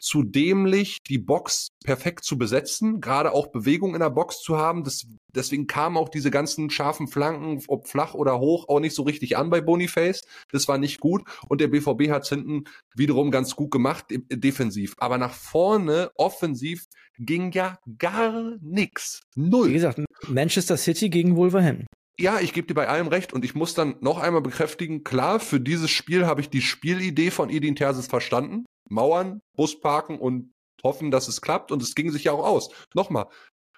zu 0.00 0.22
dämlich, 0.22 0.98
die 1.08 1.18
Box 1.18 1.68
perfekt 1.84 2.24
zu 2.24 2.38
besetzen, 2.38 3.00
gerade 3.00 3.32
auch 3.32 3.48
Bewegung 3.48 3.94
in 3.94 4.00
der 4.00 4.10
Box 4.10 4.40
zu 4.40 4.56
haben. 4.56 4.84
Das, 4.84 5.06
deswegen 5.34 5.66
kamen 5.66 5.96
auch 5.96 6.08
diese 6.08 6.30
ganzen 6.30 6.70
scharfen 6.70 7.08
Flanken, 7.08 7.62
ob 7.68 7.88
flach 7.88 8.14
oder 8.14 8.38
hoch, 8.38 8.68
auch 8.68 8.80
nicht 8.80 8.94
so 8.94 9.02
richtig 9.02 9.36
an 9.36 9.50
bei 9.50 9.60
Boniface. 9.60 10.22
Das 10.50 10.68
war 10.68 10.78
nicht 10.78 11.00
gut. 11.00 11.22
Und 11.48 11.60
der 11.60 11.68
BVB 11.68 12.10
hat 12.10 12.24
es 12.24 12.28
hinten 12.28 12.64
wiederum 12.94 13.30
ganz 13.30 13.56
gut 13.56 13.70
gemacht, 13.70 14.06
defensiv. 14.10 14.94
Aber 14.98 15.18
nach 15.18 15.34
vorne, 15.34 16.10
offensiv, 16.16 16.84
ging 17.18 17.52
ja 17.52 17.78
gar 17.98 18.56
nichts. 18.60 19.22
Null. 19.36 19.70
Wie 19.70 19.74
gesagt, 19.74 20.00
Manchester 20.28 20.76
City 20.76 21.10
gegen 21.10 21.36
Wolverhampton. 21.36 21.86
Ja, 22.18 22.38
ich 22.38 22.52
gebe 22.52 22.66
dir 22.66 22.74
bei 22.74 22.88
allem 22.88 23.08
recht 23.08 23.32
und 23.32 23.44
ich 23.44 23.54
muss 23.54 23.74
dann 23.74 23.96
noch 24.00 24.18
einmal 24.18 24.42
bekräftigen, 24.42 25.02
klar, 25.02 25.40
für 25.40 25.60
dieses 25.60 25.90
Spiel 25.90 26.26
habe 26.26 26.40
ich 26.40 26.48
die 26.48 26.62
Spielidee 26.62 27.30
von 27.30 27.50
Edin 27.50 27.74
Terzic 27.74 28.04
verstanden. 28.04 28.64
Mauern, 28.88 29.40
Bus 29.56 29.80
parken 29.80 30.18
und 30.18 30.52
hoffen, 30.84 31.10
dass 31.10 31.26
es 31.26 31.40
klappt. 31.40 31.72
Und 31.72 31.82
es 31.82 31.94
ging 31.94 32.12
sich 32.12 32.24
ja 32.24 32.32
auch 32.32 32.46
aus. 32.46 32.70
Nochmal, 32.94 33.26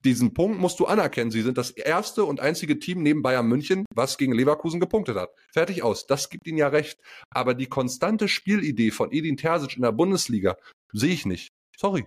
diesen 0.04 0.34
Punkt 0.34 0.60
musst 0.60 0.78
du 0.80 0.86
anerkennen. 0.86 1.30
Sie 1.30 1.40
sind 1.40 1.56
das 1.56 1.70
erste 1.70 2.24
und 2.24 2.40
einzige 2.40 2.78
Team 2.78 3.02
neben 3.02 3.22
Bayern 3.22 3.46
München, 3.46 3.86
was 3.94 4.18
gegen 4.18 4.32
Leverkusen 4.32 4.80
gepunktet 4.80 5.16
hat. 5.16 5.30
Fertig 5.52 5.82
aus. 5.82 6.06
Das 6.06 6.28
gibt 6.28 6.46
ihnen 6.46 6.58
ja 6.58 6.68
recht. 6.68 7.00
Aber 7.30 7.54
die 7.54 7.66
konstante 7.66 8.28
Spielidee 8.28 8.90
von 8.90 9.12
Edin 9.12 9.36
Terzic 9.38 9.76
in 9.76 9.82
der 9.82 9.92
Bundesliga 9.92 10.56
sehe 10.92 11.12
ich 11.12 11.24
nicht. 11.24 11.48
Sorry. 11.76 12.06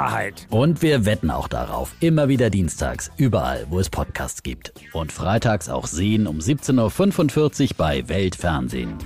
Wahrheit. 0.01 0.47
Und 0.49 0.81
wir 0.81 1.05
wetten 1.05 1.29
auch 1.29 1.47
darauf. 1.47 1.93
Immer 1.99 2.27
wieder 2.27 2.49
dienstags, 2.49 3.11
überall, 3.17 3.67
wo 3.69 3.79
es 3.79 3.91
Podcasts 3.91 4.41
gibt. 4.41 4.73
Und 4.93 5.11
freitags 5.11 5.69
auch 5.69 5.85
sehen 5.85 6.25
um 6.25 6.39
17.45 6.39 7.61
Uhr 7.61 7.77
bei 7.77 8.09
Weltfernsehen. 8.09 8.97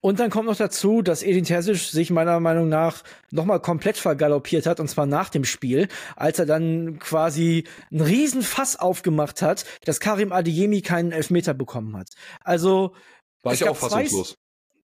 Und 0.00 0.18
dann 0.18 0.30
kommt 0.30 0.46
noch 0.46 0.56
dazu, 0.56 1.02
dass 1.02 1.22
Edin 1.22 1.44
Terzic 1.44 1.76
sich 1.76 2.10
meiner 2.10 2.40
Meinung 2.40 2.68
nach 2.68 3.04
nochmal 3.30 3.60
komplett 3.60 3.96
vergaloppiert 3.96 4.66
hat, 4.66 4.80
und 4.80 4.88
zwar 4.88 5.06
nach 5.06 5.28
dem 5.28 5.44
Spiel, 5.44 5.86
als 6.16 6.40
er 6.40 6.46
dann 6.46 6.98
quasi 6.98 7.64
einen 7.92 8.00
riesen 8.00 8.42
Fass 8.42 8.74
aufgemacht 8.76 9.40
hat, 9.40 9.64
dass 9.84 10.00
Karim 10.00 10.32
Adeyemi 10.32 10.82
keinen 10.82 11.12
Elfmeter 11.12 11.54
bekommen 11.54 11.96
hat. 11.96 12.08
Also 12.42 12.94
war 13.42 13.52
ich 13.52 13.68
auch 13.68 13.76
fassungslos 13.76 14.36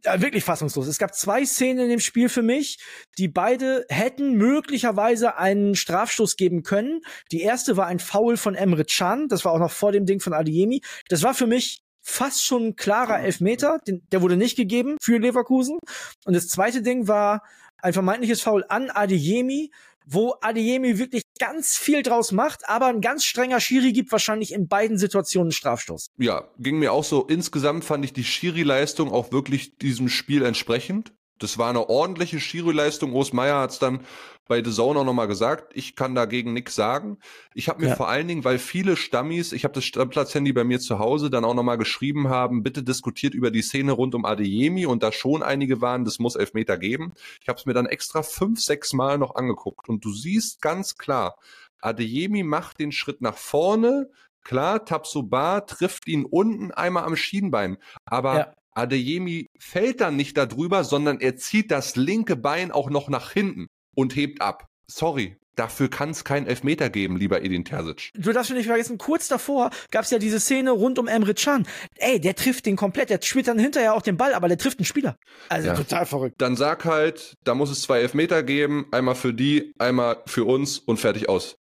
ja, 0.05 0.21
wirklich 0.21 0.45
fassungslos. 0.45 0.87
Es 0.87 0.99
gab 0.99 1.15
zwei 1.15 1.45
Szenen 1.45 1.85
in 1.85 1.89
dem 1.89 2.01
Spiel 2.01 2.29
für 2.29 2.43
mich, 2.43 2.79
die 3.19 3.29
beide 3.29 3.87
hätten 3.89 4.35
möglicherweise 4.35 5.39
einen 5.39 5.75
Strafstoß 5.75 6.37
geben 6.37 6.63
können. 6.63 7.01
Die 7.33 7.41
erste 7.41 7.77
war 7.77 7.87
ein 7.87 7.99
Foul 7.99 8.37
von 8.37 8.55
Emre 8.55 8.85
Can, 8.85 9.29
das 9.29 9.45
war 9.45 9.53
auch 9.53 9.59
noch 9.59 9.73
vor 9.73 9.93
dem 9.93 10.07
Ding 10.07 10.21
von 10.21 10.33
Adiemi. 10.33 10.83
Das 11.09 11.23
war 11.23 11.35
für 11.35 11.47
mich 11.47 11.83
fast 12.03 12.45
schon 12.45 12.67
ein 12.67 12.77
klarer 12.77 13.21
Elfmeter, 13.21 13.79
den, 13.87 14.07
der 14.13 14.21
wurde 14.21 14.37
nicht 14.37 14.57
gegeben 14.57 14.97
für 15.01 15.19
Leverkusen. 15.19 15.79
Und 16.25 16.35
das 16.35 16.49
zweite 16.49 16.83
Ding 16.83 17.09
war 17.09 17.43
ein 17.79 17.93
vermeintliches 17.93 18.43
Foul 18.43 18.65
an 18.69 18.91
Adeyemi, 18.91 19.71
wo 20.07 20.35
Adeyemi 20.41 20.99
wirklich 20.99 21.23
ganz 21.39 21.77
viel 21.77 22.03
draus 22.03 22.33
macht, 22.33 22.69
aber 22.69 22.87
ein 22.87 23.01
ganz 23.01 23.25
strenger 23.25 23.61
Schiri 23.61 23.93
gibt 23.93 24.13
wahrscheinlich 24.13 24.53
in 24.53 24.69
beiden 24.69 24.99
Situationen 24.99 25.53
Strafstoß. 25.53 26.11
Ja, 26.19 26.49
ging 26.59 26.79
mir 26.79 26.93
auch 26.93 27.05
so. 27.05 27.27
Insgesamt 27.27 27.85
fand 27.85 28.05
ich 28.05 28.13
die 28.13 28.25
Schiri-Leistung 28.25 29.13
auch 29.13 29.33
wirklich 29.33 29.77
diesem 29.79 30.09
Spiel 30.09 30.45
entsprechend. 30.45 31.13
Das 31.45 31.59
war 31.59 31.69
eine 31.69 31.91
ordentliche 31.91 32.41
Schiri-Leistung. 32.41 33.13
Urs 33.13 33.35
Meier 33.35 33.61
hat 33.61 33.73
es 33.73 33.79
dann 33.79 34.01
bei 34.49 34.65
The 34.65 34.71
Zone 34.71 34.99
auch 34.99 35.05
nochmal 35.05 35.29
gesagt, 35.29 35.73
ich 35.75 35.95
kann 35.95 36.15
dagegen 36.15 36.55
nichts 36.55 36.75
sagen. 36.75 37.19
Ich 37.53 37.69
habe 37.69 37.83
mir 37.83 37.91
ja. 37.91 37.97
vor 37.97 38.09
allen 38.09 38.27
Dingen, 38.27 38.45
weil 38.45 38.59
viele 38.59 38.97
Stammis, 38.97 39.53
ich 39.53 39.65
habe 39.65 39.75
das 39.75 39.85
Stammplatz-Handy 39.85 40.55
bei 40.55 40.65
mir 40.65 40.81
zu 40.81 40.99
Hause, 40.99 41.29
dann 41.29 41.45
auch 41.45 41.53
nochmal 41.53 41.77
geschrieben 41.77 42.31
haben, 42.31 42.63
bitte 42.63 42.83
diskutiert 42.83 43.35
über 43.35 43.51
die 43.51 43.61
Szene 43.61 43.93
rund 43.93 44.15
um 44.15 44.25
Adeyemi 44.25 44.87
und 44.87 45.03
da 45.03 45.13
schon 45.13 45.43
einige 45.43 45.83
waren, 45.83 46.07
das 46.07 46.19
muss 46.19 46.35
Elfmeter 46.35 46.79
geben. 46.79 47.13
Ich 47.43 47.49
habe 47.49 47.59
es 47.59 47.67
mir 47.67 47.75
dann 47.75 47.87
extra 47.87 48.23
fünf, 48.23 48.59
sechs 48.59 48.95
Mal 48.95 49.19
noch 49.19 49.35
angeguckt 49.35 49.91
und 49.91 50.03
du 50.03 50.13
siehst 50.13 50.63
ganz 50.63 50.97
klar, 50.97 51.37
Adeyemi 51.83 52.43
macht 52.43 52.81
den 52.81 52.91
Schritt 52.91 53.21
nach 53.21 53.37
vorne, 53.37 54.09
Klar, 54.45 54.85
Tabsoba 54.85 55.63
trifft 55.63 56.07
ihn 56.07 56.27
unten 56.27 56.71
einmal 56.71 57.05
am 57.05 57.17
Schienbein, 57.17 57.79
aber 58.05 58.37
ja. 58.37 58.55
Adeyemi 58.75 59.47
fällt 59.59 60.01
dann 60.01 60.17
nicht 60.17 60.37
darüber, 60.37 60.85
sondern 60.85 61.21
er 61.21 61.37
zieht 61.37 61.71
das 61.71 61.97
linke 61.97 62.37
Bein 62.37 62.73
auch 62.73 62.91
noch 62.91 63.09
nach 63.09 63.33
hinten 63.33 63.67
und 63.95 64.17
hebt 64.17 64.41
ab. 64.43 64.67
Sorry, 64.91 65.37
Dafür 65.57 65.89
kann 65.89 66.11
es 66.11 66.25
keinen 66.25 66.47
Elfmeter 66.47 66.91
geben, 66.91 67.17
lieber 67.17 67.43
Edin 67.43 67.65
Terzic. 67.65 68.11
Du 68.15 68.33
darfst 68.33 68.51
nicht 68.51 68.67
vergessen, 68.67 68.99
kurz 68.99 69.29
davor 69.29 69.71
gab 69.91 70.05
es 70.05 70.11
ja 70.11 70.19
diese 70.19 70.41
Szene 70.41 70.73
rund 70.73 70.99
um 70.99 71.07
Emre 71.07 71.35
Can. 71.35 71.67
Ey, 71.97 72.21
der 72.21 72.35
trifft 72.35 72.67
den 72.67 72.77
komplett, 72.77 73.11
der 73.11 73.21
spielt 73.23 73.47
dann 73.47 73.59
hinterher 73.59 73.95
auch 73.95 74.03
den 74.03 74.17
Ball, 74.17 74.35
aber 74.35 74.49
der 74.49 74.59
trifft 74.59 74.79
einen 74.79 74.85
Spieler. 74.85 75.17
Also 75.49 75.69
ja. 75.69 75.75
total 75.75 76.07
verrückt. 76.07 76.35
Dann 76.39 76.57
sag 76.57 76.85
halt, 76.85 77.35
da 77.45 77.55
muss 77.55 77.71
es 77.71 77.83
zwei 77.83 78.01
Elfmeter 78.01 78.43
geben, 78.43 78.87
einmal 78.91 79.15
für 79.15 79.33
die, 79.33 79.73
einmal 79.79 80.23
für 80.27 80.45
uns 80.45 80.79
und 80.79 80.99
fertig 80.99 81.29
aus. 81.29 81.57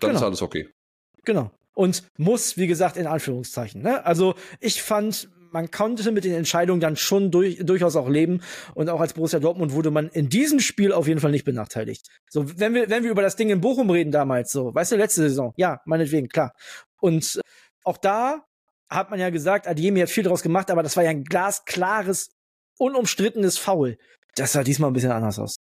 Dann 0.00 0.10
genau. 0.10 0.20
ist 0.20 0.26
alles 0.26 0.42
okay. 0.42 0.68
Genau. 1.24 1.52
Und 1.74 2.02
muss, 2.16 2.56
wie 2.56 2.66
gesagt, 2.66 2.96
in 2.96 3.06
Anführungszeichen. 3.06 3.82
Ne? 3.82 4.04
Also 4.04 4.34
ich 4.58 4.82
fand, 4.82 5.28
man 5.50 5.70
konnte 5.70 6.10
mit 6.12 6.24
den 6.24 6.34
Entscheidungen 6.34 6.80
dann 6.80 6.96
schon 6.96 7.30
durch, 7.30 7.58
durchaus 7.58 7.96
auch 7.96 8.08
leben. 8.08 8.40
Und 8.74 8.88
auch 8.88 9.00
als 9.00 9.14
Borussia 9.14 9.40
Dortmund 9.40 9.72
wurde 9.72 9.90
man 9.90 10.08
in 10.08 10.28
diesem 10.28 10.60
Spiel 10.60 10.92
auf 10.92 11.08
jeden 11.08 11.20
Fall 11.20 11.30
nicht 11.30 11.44
benachteiligt. 11.44 12.08
So, 12.28 12.58
wenn 12.58 12.74
wir, 12.74 12.88
wenn 12.90 13.04
wir 13.04 13.10
über 13.10 13.22
das 13.22 13.36
Ding 13.36 13.50
in 13.50 13.60
Bochum 13.60 13.90
reden 13.90 14.12
damals, 14.12 14.52
so, 14.52 14.74
weißt 14.74 14.92
du, 14.92 14.96
letzte 14.96 15.22
Saison, 15.22 15.52
ja, 15.56 15.80
meinetwegen, 15.84 16.28
klar. 16.28 16.52
Und 17.00 17.40
auch 17.84 17.96
da 17.96 18.44
hat 18.88 19.10
man 19.10 19.20
ja 19.20 19.30
gesagt, 19.30 19.66
Adiemi 19.66 20.00
hat 20.00 20.10
viel 20.10 20.24
draus 20.24 20.42
gemacht, 20.42 20.70
aber 20.70 20.82
das 20.82 20.96
war 20.96 21.04
ja 21.04 21.10
ein 21.10 21.24
glasklares, 21.24 22.30
unumstrittenes 22.78 23.58
Foul. 23.58 23.98
Das 24.34 24.52
sah 24.52 24.62
diesmal 24.62 24.90
ein 24.90 24.94
bisschen 24.94 25.12
anders 25.12 25.38
aus. 25.38 25.56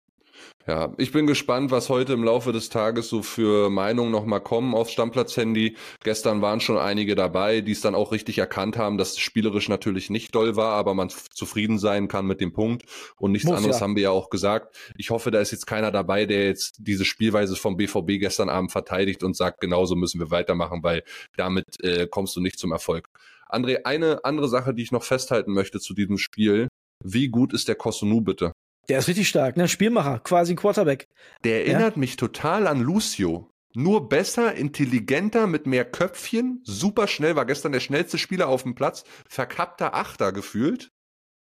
Ja, 0.67 0.91
ich 0.97 1.11
bin 1.11 1.27
gespannt, 1.27 1.69
was 1.69 1.89
heute 1.89 2.13
im 2.13 2.23
Laufe 2.23 2.51
des 2.51 2.69
Tages 2.69 3.07
so 3.07 3.21
für 3.21 3.69
Meinungen 3.69 4.11
nochmal 4.11 4.41
kommen 4.41 4.73
aufs 4.73 4.93
Stammplatz-Handy. 4.93 5.77
Gestern 6.03 6.41
waren 6.41 6.59
schon 6.59 6.79
einige 6.79 7.13
dabei, 7.13 7.61
die 7.61 7.73
es 7.73 7.81
dann 7.81 7.93
auch 7.93 8.11
richtig 8.11 8.39
erkannt 8.39 8.75
haben, 8.75 8.97
dass 8.97 9.11
es 9.11 9.19
spielerisch 9.19 9.69
natürlich 9.69 10.09
nicht 10.09 10.33
doll 10.33 10.55
war, 10.55 10.73
aber 10.73 10.95
man 10.95 11.09
zufrieden 11.09 11.77
sein 11.77 12.07
kann 12.07 12.25
mit 12.25 12.41
dem 12.41 12.51
Punkt. 12.51 12.83
Und 13.17 13.31
nichts 13.31 13.47
Muss, 13.47 13.57
anderes 13.57 13.75
ja. 13.77 13.81
haben 13.83 13.95
wir 13.95 14.03
ja 14.03 14.09
auch 14.09 14.31
gesagt. 14.31 14.75
Ich 14.97 15.11
hoffe, 15.11 15.29
da 15.29 15.39
ist 15.39 15.51
jetzt 15.51 15.67
keiner 15.67 15.91
dabei, 15.91 16.25
der 16.25 16.45
jetzt 16.47 16.77
diese 16.79 17.05
Spielweise 17.05 17.55
vom 17.55 17.77
BVB 17.77 18.19
gestern 18.19 18.49
Abend 18.49 18.71
verteidigt 18.71 19.23
und 19.23 19.37
sagt, 19.37 19.61
genauso 19.61 19.95
müssen 19.95 20.19
wir 20.19 20.31
weitermachen, 20.31 20.81
weil 20.81 21.03
damit 21.37 21.65
äh, 21.83 22.07
kommst 22.07 22.35
du 22.35 22.41
nicht 22.41 22.57
zum 22.57 22.71
Erfolg. 22.71 23.07
André, 23.49 23.83
eine 23.83 24.25
andere 24.25 24.47
Sache, 24.47 24.73
die 24.73 24.81
ich 24.81 24.91
noch 24.91 25.03
festhalten 25.03 25.53
möchte 25.53 25.79
zu 25.79 25.93
diesem 25.93 26.17
Spiel. 26.17 26.69
Wie 27.03 27.27
gut 27.27 27.53
ist 27.53 27.67
der 27.67 27.75
Kosunu 27.75 28.21
bitte? 28.21 28.51
Der 28.89 28.99
ist 28.99 29.07
richtig 29.07 29.27
stark, 29.27 29.57
ne? 29.57 29.67
Spielmacher, 29.67 30.19
quasi 30.19 30.55
Quarterback. 30.55 31.07
Der 31.43 31.65
erinnert 31.65 31.95
ja? 31.95 31.99
mich 31.99 32.17
total 32.17 32.67
an 32.67 32.81
Lucio. 32.81 33.49
Nur 33.73 34.07
besser, 34.07 34.55
intelligenter, 34.55 35.47
mit 35.47 35.67
mehr 35.67 35.83
Köpfchen, 35.83 36.61
super 36.63 37.07
schnell, 37.07 37.35
war 37.35 37.45
gestern 37.45 37.73
der 37.73 37.81
schnellste 37.81 38.17
Spieler 38.17 38.47
auf 38.47 38.63
dem 38.63 38.73
Platz, 38.73 39.03
verkappter 39.27 39.93
Achter 39.93 40.31
gefühlt. 40.31 40.91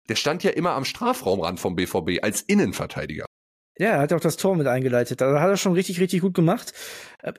Der 0.09 0.15
stand 0.15 0.43
ja 0.43 0.51
immer 0.51 0.71
am 0.71 0.85
Strafraumrand 0.85 1.59
vom 1.59 1.75
BVB 1.75 2.23
als 2.23 2.41
Innenverteidiger. 2.41 3.25
Ja, 3.77 3.89
er 3.89 3.99
hat 3.99 4.13
auch 4.13 4.21
das 4.21 4.37
Tor 4.37 4.55
mit 4.55 4.67
eingeleitet. 4.67 5.19
Da 5.19 5.41
hat 5.41 5.49
er 5.49 5.57
schon 5.57 5.73
richtig, 5.73 5.99
richtig 5.99 6.21
gut 6.21 6.33
gemacht. 6.33 6.73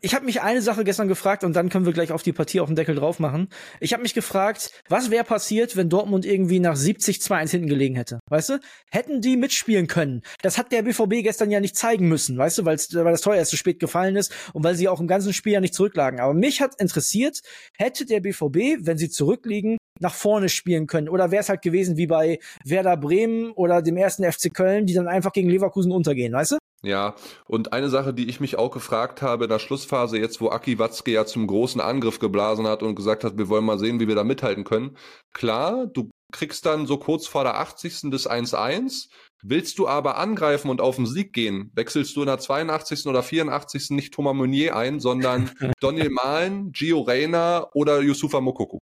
Ich 0.02 0.14
habe 0.14 0.24
mich 0.24 0.42
eine 0.42 0.62
Sache 0.62 0.82
gestern 0.84 1.06
gefragt 1.06 1.44
und 1.44 1.54
dann 1.54 1.68
können 1.68 1.86
wir 1.86 1.92
gleich 1.92 2.10
auf 2.10 2.22
die 2.22 2.32
Partie 2.32 2.60
auf 2.60 2.68
den 2.68 2.76
Deckel 2.76 2.96
drauf 2.96 3.20
machen. 3.20 3.48
Ich 3.78 3.92
habe 3.92 4.02
mich 4.02 4.14
gefragt, 4.14 4.70
was 4.88 5.10
wäre 5.10 5.24
passiert, 5.24 5.76
wenn 5.76 5.88
Dortmund 5.88 6.24
irgendwie 6.24 6.58
nach 6.58 6.74
70 6.74 7.18
2-1 7.18 7.50
hinten 7.50 7.68
gelegen 7.68 7.94
hätte? 7.94 8.18
Weißt 8.28 8.48
du? 8.48 8.60
Hätten 8.90 9.20
die 9.20 9.36
mitspielen 9.36 9.86
können? 9.86 10.22
Das 10.42 10.58
hat 10.58 10.72
der 10.72 10.82
BVB 10.82 11.22
gestern 11.22 11.50
ja 11.50 11.60
nicht 11.60 11.76
zeigen 11.76 12.08
müssen, 12.08 12.36
weißt 12.36 12.58
du, 12.58 12.64
weil 12.64 12.76
das 12.76 13.20
Tor 13.20 13.36
erst 13.36 13.50
zu 13.50 13.56
spät 13.56 13.78
gefallen 13.78 14.16
ist 14.16 14.32
und 14.52 14.64
weil 14.64 14.74
sie 14.74 14.88
auch 14.88 15.00
im 15.00 15.06
ganzen 15.06 15.32
Spiel 15.32 15.52
ja 15.52 15.60
nicht 15.60 15.74
zurücklagen. 15.74 16.20
Aber 16.20 16.34
mich 16.34 16.60
hat 16.60 16.80
interessiert, 16.80 17.40
hätte 17.76 18.06
der 18.06 18.20
BVB, 18.20 18.78
wenn 18.80 18.98
sie 18.98 19.08
zurückliegen, 19.08 19.76
nach 20.00 20.14
vorne 20.14 20.48
spielen 20.48 20.86
können? 20.86 21.08
Oder 21.08 21.30
wäre 21.30 21.40
es 21.40 21.48
halt 21.48 21.62
gewesen 21.62 21.96
wie 21.96 22.06
bei 22.06 22.38
Werder 22.64 22.96
Bremen 22.96 23.52
oder 23.52 23.82
dem 23.82 23.96
ersten 23.96 24.30
FC 24.30 24.52
Köln, 24.52 24.86
die 24.86 24.94
dann 24.94 25.08
einfach 25.08 25.32
gegen 25.32 25.48
Leverkusen 25.48 25.92
untergehen, 25.92 26.32
weißt 26.32 26.52
du? 26.52 26.58
Ja, 26.83 27.14
und 27.47 27.73
eine 27.73 27.88
Sache, 27.88 28.12
die 28.12 28.28
ich 28.28 28.38
mich 28.38 28.59
auch 28.59 28.71
gefragt 28.71 29.23
habe 29.23 29.45
in 29.45 29.50
der 29.50 29.59
Schlussphase, 29.59 30.18
jetzt 30.18 30.40
wo 30.40 30.50
Aki 30.50 30.78
Watzke 30.78 31.11
ja 31.11 31.25
zum 31.25 31.47
großen 31.47 31.80
Angriff 31.80 32.18
geblasen 32.18 32.66
hat 32.66 32.83
und 32.83 32.95
gesagt 32.95 33.25
hat, 33.25 33.38
wir 33.38 33.49
wollen 33.49 33.64
mal 33.64 33.78
sehen, 33.78 33.99
wie 33.99 34.09
wir 34.09 34.14
da 34.14 34.25
mithalten 34.25 34.64
können. 34.64 34.97
Klar, 35.33 35.87
du 35.87 36.11
kriegst 36.33 36.66
dann 36.66 36.87
so 36.87 36.99
kurz 36.99 37.26
vor 37.26 37.45
der 37.45 37.59
80. 37.59 38.11
des 38.11 38.28
1-1, 38.28 39.09
willst 39.42 39.78
du 39.78 39.88
aber 39.88 40.18
angreifen 40.18 40.71
und 40.71 40.80
auf 40.80 40.97
den 40.97 41.06
Sieg 41.06 41.33
gehen, 41.33 41.71
wechselst 41.75 42.14
du 42.14 42.21
in 42.21 42.26
der 42.26 42.38
82. 42.38 43.06
oder 43.06 43.23
84. 43.23 43.90
nicht 43.90 44.14
Thomas 44.14 44.35
Meunier 44.35 44.76
ein, 44.76 45.00
sondern 45.00 45.50
Daniel 45.80 46.11
Mahlen, 46.11 46.73
Gio 46.73 47.00
Reyna 47.00 47.68
oder 47.75 48.00
Yusufa 48.00 48.40
Mokoko. 48.40 48.78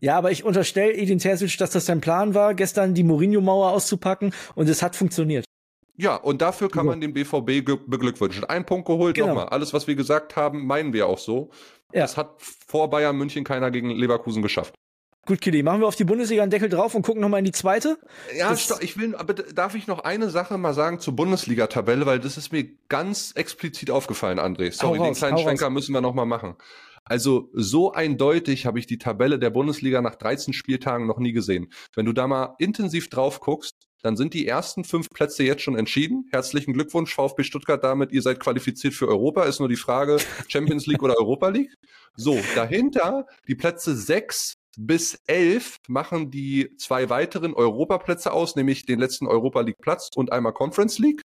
Ja, 0.00 0.18
aber 0.18 0.30
ich 0.30 0.44
unterstelle 0.44 0.92
Edin 0.92 1.18
Terzic, 1.18 1.56
dass 1.56 1.70
das 1.70 1.86
sein 1.86 2.02
Plan 2.02 2.34
war, 2.34 2.54
gestern 2.54 2.92
die 2.92 3.02
Mourinho-Mauer 3.02 3.70
auszupacken 3.70 4.34
und 4.54 4.68
es 4.68 4.82
hat 4.82 4.94
funktioniert. 4.94 5.45
Ja, 5.96 6.16
und 6.16 6.42
dafür 6.42 6.68
kann 6.70 6.86
man 6.86 7.00
den 7.00 7.12
BVB 7.14 7.64
beglückwünschen. 7.86 8.44
Ein 8.44 8.66
Punkt 8.66 8.86
geholt, 8.86 9.14
genau. 9.14 9.28
nochmal. 9.28 9.48
Alles, 9.48 9.72
was 9.72 9.86
wir 9.86 9.94
gesagt 9.94 10.36
haben, 10.36 10.66
meinen 10.66 10.92
wir 10.92 11.06
auch 11.06 11.18
so. 11.18 11.50
Ja. 11.92 12.02
Das 12.02 12.16
hat 12.16 12.34
vor 12.38 12.90
Bayern 12.90 13.16
München 13.16 13.44
keiner 13.44 13.70
gegen 13.70 13.90
Leverkusen 13.90 14.42
geschafft. 14.42 14.74
Gut, 15.26 15.40
Kili, 15.40 15.64
machen 15.64 15.80
wir 15.80 15.88
auf 15.88 15.96
die 15.96 16.04
Bundesliga 16.04 16.42
einen 16.42 16.52
Deckel 16.52 16.68
drauf 16.68 16.94
und 16.94 17.02
gucken 17.02 17.20
nochmal 17.20 17.40
in 17.40 17.44
die 17.44 17.52
zweite? 17.52 17.98
Ja, 18.36 18.50
das 18.50 18.80
ich 18.80 18.96
will, 18.96 19.16
aber 19.16 19.34
darf 19.34 19.74
ich 19.74 19.88
noch 19.88 20.00
eine 20.00 20.30
Sache 20.30 20.56
mal 20.56 20.72
sagen 20.72 21.00
zur 21.00 21.16
Bundesliga-Tabelle, 21.16 22.06
weil 22.06 22.20
das 22.20 22.36
ist 22.36 22.52
mir 22.52 22.64
ganz 22.88 23.32
explizit 23.32 23.90
aufgefallen, 23.90 24.38
André. 24.38 24.70
Sorry, 24.70 24.98
raus, 24.98 25.08
den 25.08 25.14
kleinen 25.14 25.38
Schwenker 25.38 25.66
raus. 25.66 25.72
müssen 25.72 25.92
wir 25.94 26.00
nochmal 26.00 26.26
machen. 26.26 26.54
Also 27.04 27.50
so 27.52 27.92
eindeutig 27.92 28.66
habe 28.66 28.78
ich 28.78 28.86
die 28.86 28.98
Tabelle 28.98 29.40
der 29.40 29.50
Bundesliga 29.50 30.00
nach 30.00 30.14
13 30.14 30.52
Spieltagen 30.52 31.08
noch 31.08 31.18
nie 31.18 31.32
gesehen. 31.32 31.72
Wenn 31.94 32.06
du 32.06 32.12
da 32.12 32.28
mal 32.28 32.54
intensiv 32.58 33.10
drauf 33.10 33.40
guckst, 33.40 33.85
dann 34.06 34.16
sind 34.16 34.34
die 34.34 34.46
ersten 34.46 34.84
fünf 34.84 35.10
Plätze 35.10 35.42
jetzt 35.42 35.62
schon 35.62 35.76
entschieden. 35.76 36.28
Herzlichen 36.30 36.72
Glückwunsch, 36.72 37.12
VfB 37.12 37.42
Stuttgart, 37.42 37.82
damit 37.82 38.12
ihr 38.12 38.22
seid 38.22 38.40
qualifiziert 38.40 38.94
für 38.94 39.08
Europa. 39.08 39.44
Ist 39.44 39.58
nur 39.58 39.68
die 39.68 39.76
Frage, 39.76 40.18
Champions 40.48 40.86
League 40.86 41.02
oder 41.02 41.18
Europa 41.18 41.48
League. 41.48 41.74
So, 42.14 42.40
dahinter 42.54 43.26
die 43.48 43.56
Plätze 43.56 43.96
sechs 43.96 44.54
bis 44.78 45.18
elf 45.26 45.78
machen 45.88 46.30
die 46.30 46.76
zwei 46.76 47.10
weiteren 47.10 47.54
Europaplätze 47.54 48.32
aus, 48.32 48.56
nämlich 48.56 48.86
den 48.86 49.00
letzten 49.00 49.26
Europa 49.26 49.60
League 49.62 49.78
Platz 49.80 50.10
und 50.14 50.32
einmal 50.32 50.52
Conference 50.52 50.98
League. 50.98 51.22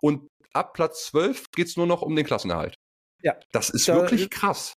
Und 0.00 0.28
ab 0.52 0.74
Platz 0.74 1.06
zwölf 1.06 1.46
geht's 1.50 1.76
nur 1.76 1.86
noch 1.86 2.02
um 2.02 2.14
den 2.14 2.24
Klassenerhalt. 2.26 2.76
Ja. 3.22 3.34
Das 3.52 3.70
ist 3.70 3.88
da, 3.88 3.96
wirklich 3.96 4.30
krass. 4.30 4.74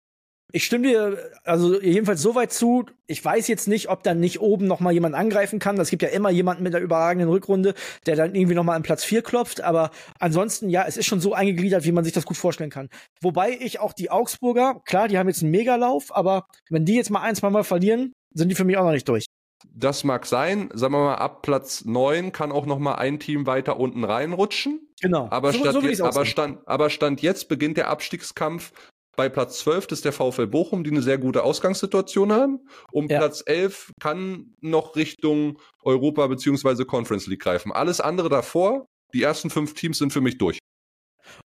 Ich 0.52 0.64
stimme 0.64 0.86
dir 0.86 1.18
also 1.42 1.80
jedenfalls 1.80 2.22
so 2.22 2.34
weit 2.34 2.52
zu. 2.52 2.84
Ich 3.06 3.24
weiß 3.24 3.48
jetzt 3.48 3.66
nicht, 3.66 3.88
ob 3.88 4.04
dann 4.04 4.20
nicht 4.20 4.40
oben 4.40 4.66
noch 4.66 4.78
mal 4.78 4.92
jemand 4.92 5.14
angreifen 5.14 5.58
kann. 5.58 5.78
Es 5.78 5.90
gibt 5.90 6.02
ja 6.02 6.10
immer 6.10 6.30
jemanden 6.30 6.62
mit 6.62 6.74
einer 6.74 6.84
überragenden 6.84 7.28
Rückrunde, 7.28 7.74
der 8.06 8.14
dann 8.14 8.34
irgendwie 8.34 8.54
noch 8.54 8.62
mal 8.62 8.76
an 8.76 8.84
Platz 8.84 9.02
4 9.02 9.22
klopft. 9.22 9.62
Aber 9.62 9.90
ansonsten, 10.20 10.68
ja, 10.70 10.84
es 10.86 10.96
ist 10.96 11.06
schon 11.06 11.20
so 11.20 11.34
eingegliedert, 11.34 11.84
wie 11.84 11.92
man 11.92 12.04
sich 12.04 12.12
das 12.12 12.24
gut 12.24 12.36
vorstellen 12.36 12.70
kann. 12.70 12.88
Wobei 13.20 13.58
ich 13.60 13.80
auch 13.80 13.92
die 13.92 14.10
Augsburger, 14.10 14.80
klar, 14.84 15.08
die 15.08 15.18
haben 15.18 15.28
jetzt 15.28 15.42
einen 15.42 15.50
Megalauf, 15.50 16.14
aber 16.14 16.46
wenn 16.70 16.84
die 16.84 16.94
jetzt 16.94 17.10
mal 17.10 17.22
ein, 17.22 17.34
zwei 17.34 17.50
Mal 17.50 17.64
verlieren, 17.64 18.12
sind 18.32 18.48
die 18.48 18.54
für 18.54 18.64
mich 18.64 18.76
auch 18.76 18.84
noch 18.84 18.92
nicht 18.92 19.08
durch. 19.08 19.26
Das 19.72 20.04
mag 20.04 20.26
sein. 20.26 20.68
Sagen 20.72 20.94
wir 20.94 21.04
mal, 21.04 21.14
ab 21.16 21.42
Platz 21.42 21.84
9 21.84 22.32
kann 22.32 22.52
auch 22.52 22.66
noch 22.66 22.78
mal 22.78 22.94
ein 22.94 23.18
Team 23.18 23.46
weiter 23.46 23.80
unten 23.80 24.04
reinrutschen. 24.04 24.88
Genau. 25.00 25.28
Aber, 25.30 25.52
so, 25.52 25.70
so 25.70 25.80
jetzt, 25.80 26.00
aber, 26.00 26.24
stand, 26.24 26.58
aber 26.66 26.90
Stand 26.90 27.22
jetzt 27.22 27.48
beginnt 27.48 27.76
der 27.76 27.88
Abstiegskampf 27.88 28.72
bei 29.16 29.28
Platz 29.28 29.60
12 29.60 29.92
ist 29.92 30.04
der 30.04 30.12
VfL 30.12 30.46
Bochum, 30.46 30.84
die 30.84 30.90
eine 30.90 31.02
sehr 31.02 31.18
gute 31.18 31.42
Ausgangssituation 31.42 32.32
haben. 32.32 32.60
Um 32.92 33.08
ja. 33.08 33.18
Platz 33.18 33.42
11 33.44 33.92
kann 34.00 34.54
noch 34.60 34.96
Richtung 34.96 35.58
Europa 35.82 36.26
beziehungsweise 36.26 36.84
Conference 36.84 37.26
League 37.26 37.42
greifen. 37.42 37.72
Alles 37.72 38.00
andere 38.00 38.28
davor, 38.28 38.86
die 39.12 39.22
ersten 39.22 39.50
fünf 39.50 39.74
Teams 39.74 39.98
sind 39.98 40.12
für 40.12 40.20
mich 40.20 40.38
durch. 40.38 40.58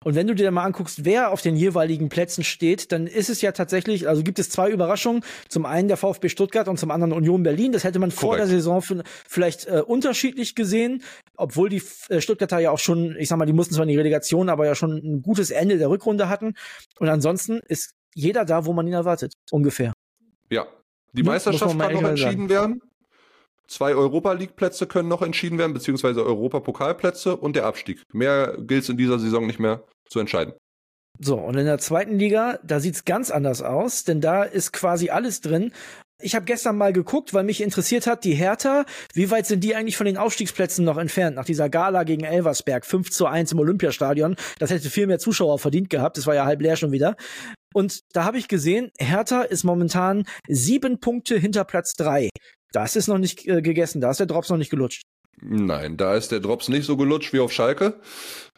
Und 0.03 0.15
wenn 0.15 0.27
du 0.27 0.35
dir 0.35 0.49
mal 0.51 0.63
anguckst, 0.63 1.05
wer 1.05 1.31
auf 1.31 1.41
den 1.41 1.55
jeweiligen 1.55 2.09
Plätzen 2.09 2.43
steht, 2.43 2.91
dann 2.91 3.07
ist 3.07 3.29
es 3.29 3.41
ja 3.41 3.51
tatsächlich, 3.51 4.07
also 4.07 4.23
gibt 4.23 4.39
es 4.39 4.49
zwei 4.49 4.69
Überraschungen. 4.69 5.23
Zum 5.47 5.65
einen 5.65 5.87
der 5.87 5.97
VfB 5.97 6.29
Stuttgart 6.29 6.67
und 6.67 6.77
zum 6.77 6.91
anderen 6.91 7.13
Union 7.13 7.43
Berlin. 7.43 7.71
Das 7.71 7.83
hätte 7.83 7.99
man 7.99 8.09
Korrekt. 8.09 8.21
vor 8.21 8.37
der 8.37 8.47
Saison 8.47 8.83
vielleicht 9.27 9.67
äh, 9.67 9.81
unterschiedlich 9.85 10.55
gesehen, 10.55 11.03
obwohl 11.35 11.69
die 11.69 11.81
äh, 12.09 12.21
Stuttgarter 12.21 12.59
ja 12.59 12.71
auch 12.71 12.79
schon, 12.79 13.15
ich 13.17 13.29
sag 13.29 13.37
mal, 13.37 13.45
die 13.45 13.53
mussten 13.53 13.75
zwar 13.75 13.83
in 13.83 13.89
die 13.89 13.97
Relegation, 13.97 14.49
aber 14.49 14.65
ja 14.65 14.75
schon 14.75 14.97
ein 14.97 15.21
gutes 15.21 15.51
Ende 15.51 15.77
der 15.77 15.89
Rückrunde 15.89 16.29
hatten. 16.29 16.53
Und 16.99 17.09
ansonsten 17.09 17.59
ist 17.67 17.93
jeder 18.15 18.45
da, 18.45 18.65
wo 18.65 18.73
man 18.73 18.87
ihn 18.87 18.93
erwartet, 18.93 19.33
ungefähr. 19.51 19.93
Ja. 20.49 20.67
Die 21.13 21.23
ne? 21.23 21.29
Meisterschaft 21.29 21.77
kann 21.77 21.93
noch 21.93 22.03
entschieden 22.03 22.49
werden. 22.49 22.81
Zwei 23.69 23.93
Europa 23.93 24.33
League 24.33 24.55
Plätze 24.55 24.87
können 24.87 25.07
noch 25.07 25.21
entschieden 25.21 25.59
werden, 25.59 25.73
beziehungsweise 25.73 26.25
Europapokalplätze 26.25 27.37
und 27.37 27.55
der 27.55 27.67
Abstieg. 27.67 28.01
Mehr 28.11 28.57
gilt 28.57 28.83
es 28.83 28.89
in 28.89 28.97
dieser 28.97 29.19
Saison 29.19 29.45
nicht 29.45 29.59
mehr 29.59 29.83
zu 30.09 30.19
entscheiden. 30.19 30.55
So, 31.19 31.35
und 31.35 31.55
in 31.55 31.65
der 31.65 31.77
zweiten 31.77 32.17
Liga, 32.17 32.57
da 32.63 32.79
sieht's 32.79 33.05
ganz 33.05 33.29
anders 33.29 33.61
aus, 33.61 34.05
denn 34.05 34.21
da 34.21 34.43
ist 34.43 34.73
quasi 34.73 35.09
alles 35.11 35.41
drin. 35.41 35.71
Ich 36.21 36.33
habe 36.35 36.45
gestern 36.45 36.77
mal 36.77 36.93
geguckt, 36.93 37.33
weil 37.33 37.43
mich 37.43 37.61
interessiert 37.61 38.07
hat, 38.07 38.23
die 38.23 38.33
Hertha, 38.33 38.85
wie 39.13 39.29
weit 39.29 39.45
sind 39.45 39.63
die 39.63 39.75
eigentlich 39.75 39.97
von 39.97 40.05
den 40.05 40.17
Aufstiegsplätzen 40.17 40.83
noch 40.83 40.97
entfernt? 40.97 41.35
Nach 41.35 41.45
dieser 41.45 41.69
Gala 41.69 42.03
gegen 42.03 42.25
Elversberg, 42.25 42.85
5 42.85 43.11
zu 43.11 43.27
1 43.27 43.51
im 43.51 43.59
Olympiastadion. 43.59 44.35
Das 44.57 44.71
hätte 44.71 44.89
viel 44.89 45.07
mehr 45.07 45.19
Zuschauer 45.19 45.59
verdient 45.59 45.89
gehabt, 45.89 46.17
das 46.17 46.25
war 46.25 46.35
ja 46.35 46.45
halb 46.45 46.61
leer 46.61 46.75
schon 46.75 46.91
wieder. 46.91 47.15
Und 47.73 48.01
da 48.13 48.23
habe 48.23 48.39
ich 48.39 48.47
gesehen, 48.47 48.91
Hertha 48.97 49.43
ist 49.43 49.63
momentan 49.63 50.25
sieben 50.47 50.99
Punkte 50.99 51.37
hinter 51.37 51.63
Platz 51.63 51.93
drei. 51.93 52.29
Das 52.71 52.95
ist 52.95 53.07
noch 53.07 53.17
nicht 53.17 53.47
äh, 53.47 53.61
gegessen, 53.61 54.01
da 54.01 54.11
ist 54.11 54.19
der 54.19 54.27
Drops 54.27 54.49
noch 54.49 54.57
nicht 54.57 54.69
gelutscht. 54.69 55.03
Nein, 55.41 55.95
da 55.95 56.15
ist 56.15 56.31
der 56.31 56.41
Drops 56.41 56.67
nicht 56.67 56.85
so 56.85 56.97
gelutscht 56.97 57.31
wie 57.33 57.39
auf 57.39 57.51
Schalke. 57.51 57.99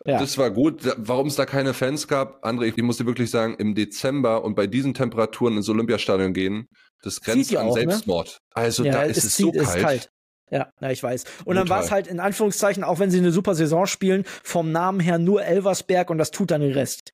Ja. 0.06 0.20
Das 0.20 0.38
war 0.38 0.50
gut. 0.50 0.82
Warum 0.98 1.28
es 1.28 1.36
da 1.36 1.46
keine 1.46 1.74
Fans 1.74 2.08
gab, 2.08 2.44
André, 2.44 2.74
ich 2.76 2.84
muss 2.84 2.98
dir 2.98 3.06
wirklich 3.06 3.30
sagen, 3.30 3.56
im 3.60 3.76
Dezember 3.76 4.44
und 4.44 4.56
bei 4.56 4.66
diesen 4.66 4.94
Temperaturen 4.96 5.58
ins 5.58 5.70
Olympiastadion 5.70 6.34
gehen, 6.34 6.68
das 7.04 7.22
grenzt 7.22 7.56
an 7.56 7.68
auch, 7.68 7.76
ne? 7.76 7.84
Selbstmord. 7.84 8.28
Ne? 8.28 8.34
Also 8.54 8.84
ja, 8.84 8.94
da 8.94 9.04
ist 9.04 9.24
es, 9.24 9.36
so 9.36 9.52
kalt. 9.52 9.82
kalt. 9.82 10.10
Ja, 10.50 10.72
ja, 10.82 10.90
ich 10.90 11.02
weiß. 11.02 11.24
Und 11.24 11.46
Brutal. 11.46 11.56
dann 11.56 11.70
war 11.70 11.84
es 11.84 11.92
halt 11.92 12.08
in 12.08 12.20
Anführungszeichen, 12.20 12.84
auch 12.84 13.00
wenn 13.00 13.12
sie 13.12 13.20
eine 13.20 13.32
super 13.32 13.56
Saison 13.56 13.86
spielen, 13.86 14.26
vom 14.44 14.72
Namen 14.72 15.00
her 15.00 15.18
nur 15.18 15.44
Elversberg 15.44 16.10
und 16.10 16.18
das 16.18 16.32
tut 16.32 16.52
dann 16.52 16.62
den 16.62 16.74
Rest. 16.74 17.14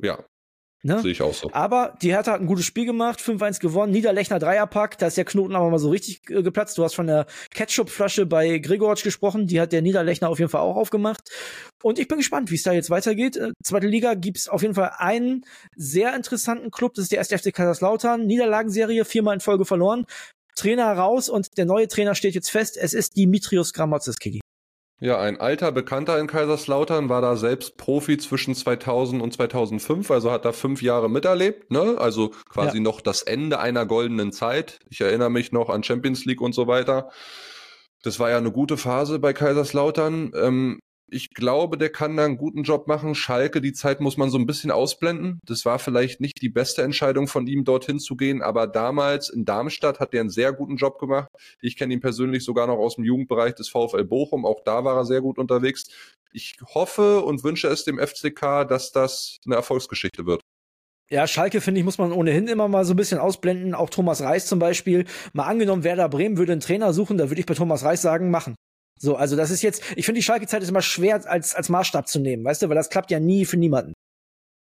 Ja, 0.00 0.24
Ne? 0.82 0.98
Sehe 1.00 1.12
ich 1.12 1.20
auch 1.20 1.34
so. 1.34 1.50
Aber 1.52 1.94
die 2.00 2.10
Hertha 2.12 2.32
hat 2.32 2.40
ein 2.40 2.46
gutes 2.46 2.64
Spiel 2.64 2.86
gemacht, 2.86 3.20
5-1 3.20 3.60
gewonnen, 3.60 3.92
Niederlechner 3.92 4.38
Dreierpack, 4.38 4.96
da 4.96 5.08
ist 5.08 5.18
der 5.18 5.26
Knoten 5.26 5.54
aber 5.54 5.68
mal 5.68 5.78
so 5.78 5.90
richtig 5.90 6.22
äh, 6.30 6.42
geplatzt. 6.42 6.78
Du 6.78 6.84
hast 6.84 6.94
von 6.94 7.06
der 7.06 7.26
Ketchup-Flasche 7.52 8.24
bei 8.24 8.58
Gregoritsch 8.58 9.04
gesprochen, 9.04 9.46
die 9.46 9.60
hat 9.60 9.72
der 9.72 9.82
Niederlechner 9.82 10.30
auf 10.30 10.38
jeden 10.38 10.50
Fall 10.50 10.62
auch 10.62 10.76
aufgemacht. 10.76 11.28
Und 11.82 11.98
ich 11.98 12.08
bin 12.08 12.16
gespannt, 12.16 12.50
wie 12.50 12.54
es 12.54 12.62
da 12.62 12.72
jetzt 12.72 12.88
weitergeht. 12.88 13.36
Äh, 13.36 13.52
zweite 13.62 13.88
Liga 13.88 14.14
gibt's 14.14 14.48
auf 14.48 14.62
jeden 14.62 14.74
Fall 14.74 14.92
einen 14.96 15.44
sehr 15.76 16.16
interessanten 16.16 16.70
Club, 16.70 16.94
das 16.94 17.04
ist 17.04 17.12
der 17.12 17.18
erste 17.18 17.36
FC 17.36 17.54
Kaiserslautern. 17.54 18.26
Niederlagenserie, 18.26 19.04
viermal 19.04 19.34
in 19.34 19.40
Folge 19.40 19.66
verloren. 19.66 20.06
Trainer 20.56 20.92
raus 20.92 21.28
und 21.28 21.58
der 21.58 21.66
neue 21.66 21.88
Trainer 21.88 22.14
steht 22.14 22.34
jetzt 22.34 22.50
fest, 22.50 22.78
es 22.80 22.94
ist 22.94 23.16
Dimitrios 23.16 23.72
Gramotzes, 23.74 24.18
Kiki. 24.18 24.40
Ja, 25.02 25.18
ein 25.18 25.40
alter 25.40 25.72
Bekannter 25.72 26.18
in 26.18 26.26
Kaiserslautern 26.26 27.08
war 27.08 27.22
da 27.22 27.36
selbst 27.36 27.78
Profi 27.78 28.18
zwischen 28.18 28.54
2000 28.54 29.22
und 29.22 29.32
2005, 29.32 30.10
also 30.10 30.30
hat 30.30 30.44
da 30.44 30.52
fünf 30.52 30.82
Jahre 30.82 31.08
miterlebt, 31.08 31.70
ne? 31.70 31.96
Also 31.98 32.32
quasi 32.50 32.76
ja. 32.76 32.82
noch 32.82 33.00
das 33.00 33.22
Ende 33.22 33.60
einer 33.60 33.86
goldenen 33.86 34.30
Zeit. 34.30 34.78
Ich 34.90 35.00
erinnere 35.00 35.30
mich 35.30 35.52
noch 35.52 35.70
an 35.70 35.82
Champions 35.82 36.26
League 36.26 36.42
und 36.42 36.54
so 36.54 36.66
weiter. 36.66 37.08
Das 38.02 38.20
war 38.20 38.28
ja 38.28 38.36
eine 38.36 38.52
gute 38.52 38.76
Phase 38.76 39.18
bei 39.18 39.32
Kaiserslautern. 39.32 40.32
Ähm, 40.34 40.80
ich 41.10 41.30
glaube, 41.30 41.76
der 41.76 41.90
kann 41.90 42.16
da 42.16 42.24
einen 42.24 42.36
guten 42.36 42.62
Job 42.62 42.86
machen. 42.86 43.14
Schalke, 43.14 43.60
die 43.60 43.72
Zeit 43.72 44.00
muss 44.00 44.16
man 44.16 44.30
so 44.30 44.38
ein 44.38 44.46
bisschen 44.46 44.70
ausblenden. 44.70 45.40
Das 45.44 45.64
war 45.64 45.78
vielleicht 45.78 46.20
nicht 46.20 46.40
die 46.40 46.48
beste 46.48 46.82
Entscheidung 46.82 47.26
von 47.26 47.46
ihm, 47.46 47.64
dorthin 47.64 47.98
zu 47.98 48.16
gehen, 48.16 48.42
aber 48.42 48.66
damals 48.66 49.28
in 49.28 49.44
Darmstadt 49.44 50.00
hat 50.00 50.14
er 50.14 50.20
einen 50.20 50.30
sehr 50.30 50.52
guten 50.52 50.76
Job 50.76 50.98
gemacht. 50.98 51.28
Ich 51.60 51.76
kenne 51.76 51.94
ihn 51.94 52.00
persönlich 52.00 52.44
sogar 52.44 52.66
noch 52.66 52.78
aus 52.78 52.96
dem 52.96 53.04
Jugendbereich 53.04 53.54
des 53.54 53.68
VfL 53.68 54.04
Bochum. 54.04 54.46
Auch 54.46 54.62
da 54.64 54.84
war 54.84 54.96
er 54.96 55.04
sehr 55.04 55.20
gut 55.20 55.38
unterwegs. 55.38 55.88
Ich 56.32 56.56
hoffe 56.74 57.22
und 57.22 57.42
wünsche 57.42 57.68
es 57.68 57.84
dem 57.84 57.98
FCK, 57.98 58.66
dass 58.68 58.92
das 58.92 59.38
eine 59.44 59.56
Erfolgsgeschichte 59.56 60.26
wird. 60.26 60.42
Ja, 61.12 61.26
Schalke, 61.26 61.60
finde 61.60 61.80
ich, 61.80 61.84
muss 61.84 61.98
man 61.98 62.12
ohnehin 62.12 62.46
immer 62.46 62.68
mal 62.68 62.84
so 62.84 62.94
ein 62.94 62.96
bisschen 62.96 63.18
ausblenden. 63.18 63.74
Auch 63.74 63.90
Thomas 63.90 64.22
Reis 64.22 64.46
zum 64.46 64.60
Beispiel. 64.60 65.06
Mal 65.32 65.46
angenommen, 65.46 65.82
Werder 65.82 66.08
Bremen 66.08 66.38
würde 66.38 66.52
einen 66.52 66.60
Trainer 66.60 66.92
suchen, 66.92 67.18
da 67.18 67.28
würde 67.30 67.40
ich 67.40 67.46
bei 67.46 67.54
Thomas 67.54 67.82
Reis 67.82 68.00
sagen, 68.00 68.30
machen. 68.30 68.54
So, 69.02 69.16
also 69.16 69.34
das 69.34 69.50
ist 69.50 69.62
jetzt, 69.62 69.82
ich 69.96 70.04
finde 70.04 70.18
die 70.18 70.22
Schalke-Zeit 70.22 70.62
ist 70.62 70.68
immer 70.68 70.82
schwer 70.82 71.20
als, 71.26 71.54
als 71.54 71.68
Maßstab 71.70 72.06
zu 72.06 72.20
nehmen, 72.20 72.44
weißt 72.44 72.62
du, 72.62 72.68
weil 72.68 72.76
das 72.76 72.90
klappt 72.90 73.10
ja 73.10 73.18
nie 73.18 73.46
für 73.46 73.56
niemanden. 73.56 73.94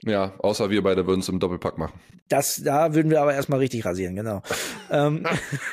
Ja, 0.02 0.34
außer 0.38 0.68
wir 0.68 0.82
beide 0.82 1.06
würden 1.06 1.20
es 1.20 1.28
im 1.30 1.40
Doppelpack 1.40 1.78
machen. 1.78 1.98
Das, 2.28 2.62
da 2.62 2.94
würden 2.94 3.10
wir 3.10 3.22
aber 3.22 3.32
erstmal 3.32 3.60
richtig 3.60 3.86
rasieren, 3.86 4.14
genau. 4.14 4.42
ähm, 4.90 5.24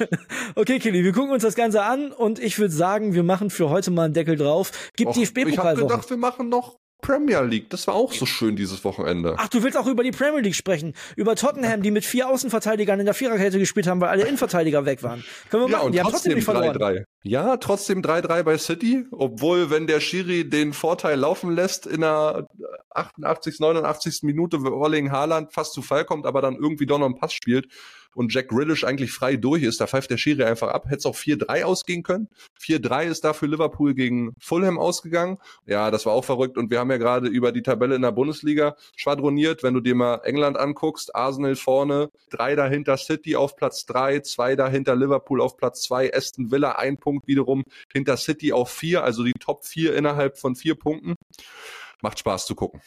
okay, 0.56 0.80
Kili, 0.80 1.04
wir 1.04 1.12
gucken 1.12 1.32
uns 1.32 1.44
das 1.44 1.56
Ganze 1.56 1.84
an 1.84 2.14
und 2.14 2.40
ich 2.40 2.58
würde 2.58 2.74
sagen, 2.74 3.14
wir 3.14 3.24
machen 3.24 3.50
für 3.50 3.70
heute 3.70 3.92
mal 3.92 4.06
einen 4.06 4.14
Deckel 4.14 4.38
drauf. 4.38 4.72
Gibt 4.96 5.18
die 5.18 5.26
DFB-Pokal. 5.26 5.50
Ich 5.50 5.58
habe 5.58 5.82
gedacht, 5.82 6.10
wir 6.10 6.18
machen 6.18 6.48
noch 6.48 6.78
Premier 7.04 7.42
League. 7.42 7.70
Das 7.70 7.86
war 7.86 7.94
auch 7.94 8.12
so 8.12 8.26
schön 8.26 8.56
dieses 8.56 8.84
Wochenende. 8.84 9.36
Ach, 9.38 9.48
du 9.50 9.62
willst 9.62 9.78
auch 9.78 9.86
über 9.86 10.04
die 10.04 10.12
Premier 10.12 10.40
League 10.40 10.56
sprechen. 10.56 10.94
Über 11.16 11.36
Tottenham, 11.36 11.84
die 11.84 11.92
mit 11.92 12.06
vier 12.06 12.28
Außenverteidigern 12.30 13.00
in 13.00 13.06
der 13.06 13.14
Viererkette 13.14 13.60
gespielt 13.60 13.86
haben, 13.86 14.02
weil 14.02 14.10
alle 14.10 14.24
Innenverteidiger 14.24 14.86
weg 14.86 15.04
waren. 15.04 15.24
Können 15.50 15.66
wir 15.66 15.70
ja, 15.70 15.78
machen. 15.78 15.86
Und 15.88 15.92
die 15.94 16.00
trotzdem 16.00 16.34
haben 16.36 16.44
trotzdem 16.44 16.80
3 16.80 16.96
-3. 16.96 17.04
Ja, 17.22 17.58
trotzdem 17.58 18.02
3-3 18.02 18.44
bei 18.44 18.58
City, 18.58 19.06
obwohl, 19.12 19.70
wenn 19.70 19.86
der 19.86 20.00
Schiri 20.00 20.50
den 20.50 20.74
Vorteil 20.74 21.20
laufen 21.20 21.52
lässt, 21.52 21.86
in 21.86 22.02
der 22.02 22.48
88., 22.92 23.60
89. 23.60 24.24
Minute, 24.24 24.64
wo 24.64 24.84
Erling 24.84 25.12
Haaland 25.12 25.54
fast 25.54 25.74
zu 25.74 25.82
Fall 25.82 26.06
kommt, 26.06 26.26
aber 26.26 26.42
dann 26.42 26.56
irgendwie 26.56 26.86
doch 26.86 26.98
noch 26.98 27.06
einen 27.06 27.18
Pass 27.18 27.34
spielt 27.34 27.68
und 28.16 28.34
Jack 28.34 28.50
Grealish 28.50 28.84
eigentlich 28.84 29.12
frei 29.12 29.36
durch 29.36 29.64
ist, 29.64 29.82
da 29.82 29.88
pfeift 29.88 30.10
der 30.12 30.18
Schiri 30.18 30.44
einfach 30.44 30.70
ab. 30.70 30.86
Hätte 30.86 30.98
es 30.98 31.06
auch 31.06 31.16
4-3 31.16 31.64
ausgehen 31.64 32.04
können. 32.04 32.28
4-3 32.60 33.06
ist 33.06 33.24
dafür 33.24 33.48
Liverpool 33.48 33.94
gegen 33.94 34.34
Fulham 34.40 34.78
ausgegangen. 34.80 35.38
Ja, 35.66 35.92
das 35.92 36.06
war 36.06 36.14
auch 36.14 36.26
verrückt 36.26 36.58
und 36.58 36.72
wir 36.72 36.80
haben 36.80 36.92
ja 36.92 36.98
gerade 36.98 37.28
über 37.28 37.52
die 37.52 37.62
Tabelle 37.62 37.96
in 37.96 38.02
der 38.02 38.12
Bundesliga 38.12 38.76
schwadroniert. 38.96 39.64
Wenn 39.64 39.74
du 39.74 39.80
dir 39.80 39.96
mal 39.96 40.22
England 40.24 40.58
anguckst, 40.58 41.16
Arsenal 41.16 41.56
vorne, 41.56 42.10
drei 42.30 42.56
dahinter 42.56 42.98
City 42.98 43.36
auf 43.36 43.56
Platz 43.56 43.86
drei, 43.86 44.20
zwei 44.20 44.56
dahinter 44.56 44.96
Liverpool 44.96 45.42
auf 45.42 45.58
Platz 45.58 45.82
zwei, 45.84 46.14
Aston 46.14 46.52
Villa 46.52 46.74
ein 46.74 46.98
Punkt 46.98 47.28
wiederum 47.28 47.64
hinter 47.92 48.18
City 48.18 48.54
auf 48.54 48.70
vier, 48.70 49.04
also 49.04 49.24
die 49.24 49.34
Top 49.34 49.66
vier 49.66 49.96
innerhalb 49.96 50.38
von 50.38 50.56
vier 50.56 50.76
Punkten. 50.76 51.16
Macht 52.02 52.20
Spaß 52.20 52.46
zu 52.46 52.56
gucken. 52.56 52.82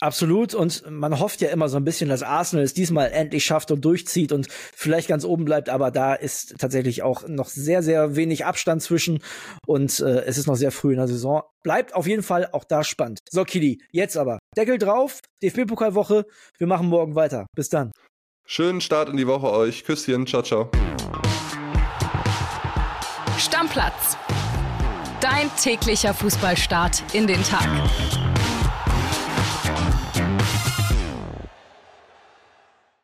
Absolut. 0.00 0.54
Und 0.54 0.84
man 0.90 1.18
hofft 1.20 1.40
ja 1.40 1.48
immer 1.50 1.68
so 1.68 1.76
ein 1.76 1.84
bisschen, 1.84 2.08
dass 2.08 2.22
Arsenal 2.22 2.64
es 2.64 2.74
diesmal 2.74 3.10
endlich 3.12 3.44
schafft 3.44 3.70
und 3.70 3.84
durchzieht 3.84 4.32
und 4.32 4.48
vielleicht 4.50 5.08
ganz 5.08 5.24
oben 5.24 5.44
bleibt. 5.44 5.68
Aber 5.68 5.90
da 5.90 6.14
ist 6.14 6.56
tatsächlich 6.58 7.02
auch 7.02 7.26
noch 7.28 7.48
sehr, 7.48 7.82
sehr 7.82 8.16
wenig 8.16 8.44
Abstand 8.44 8.82
zwischen. 8.82 9.20
Und 9.66 10.00
äh, 10.00 10.24
es 10.24 10.38
ist 10.38 10.46
noch 10.46 10.56
sehr 10.56 10.72
früh 10.72 10.92
in 10.92 10.98
der 10.98 11.08
Saison. 11.08 11.42
Bleibt 11.62 11.94
auf 11.94 12.06
jeden 12.06 12.22
Fall 12.22 12.48
auch 12.52 12.64
da 12.64 12.84
spannend. 12.84 13.20
So, 13.30 13.44
Kili, 13.44 13.80
jetzt 13.92 14.16
aber. 14.16 14.38
Deckel 14.56 14.78
drauf. 14.78 15.20
DFB-Pokalwoche. 15.42 16.26
Wir 16.58 16.66
machen 16.66 16.88
morgen 16.88 17.14
weiter. 17.14 17.46
Bis 17.54 17.68
dann. 17.68 17.92
Schönen 18.46 18.80
Start 18.80 19.08
in 19.08 19.16
die 19.16 19.26
Woche 19.26 19.50
euch. 19.50 19.84
Küsschen. 19.84 20.26
Ciao, 20.26 20.42
ciao. 20.42 20.70
Stammplatz 23.38 24.16
Dein 25.24 25.50
täglicher 25.56 26.12
Fußballstart 26.12 27.02
in 27.14 27.26
den 27.26 27.42
Tag. 27.42 27.66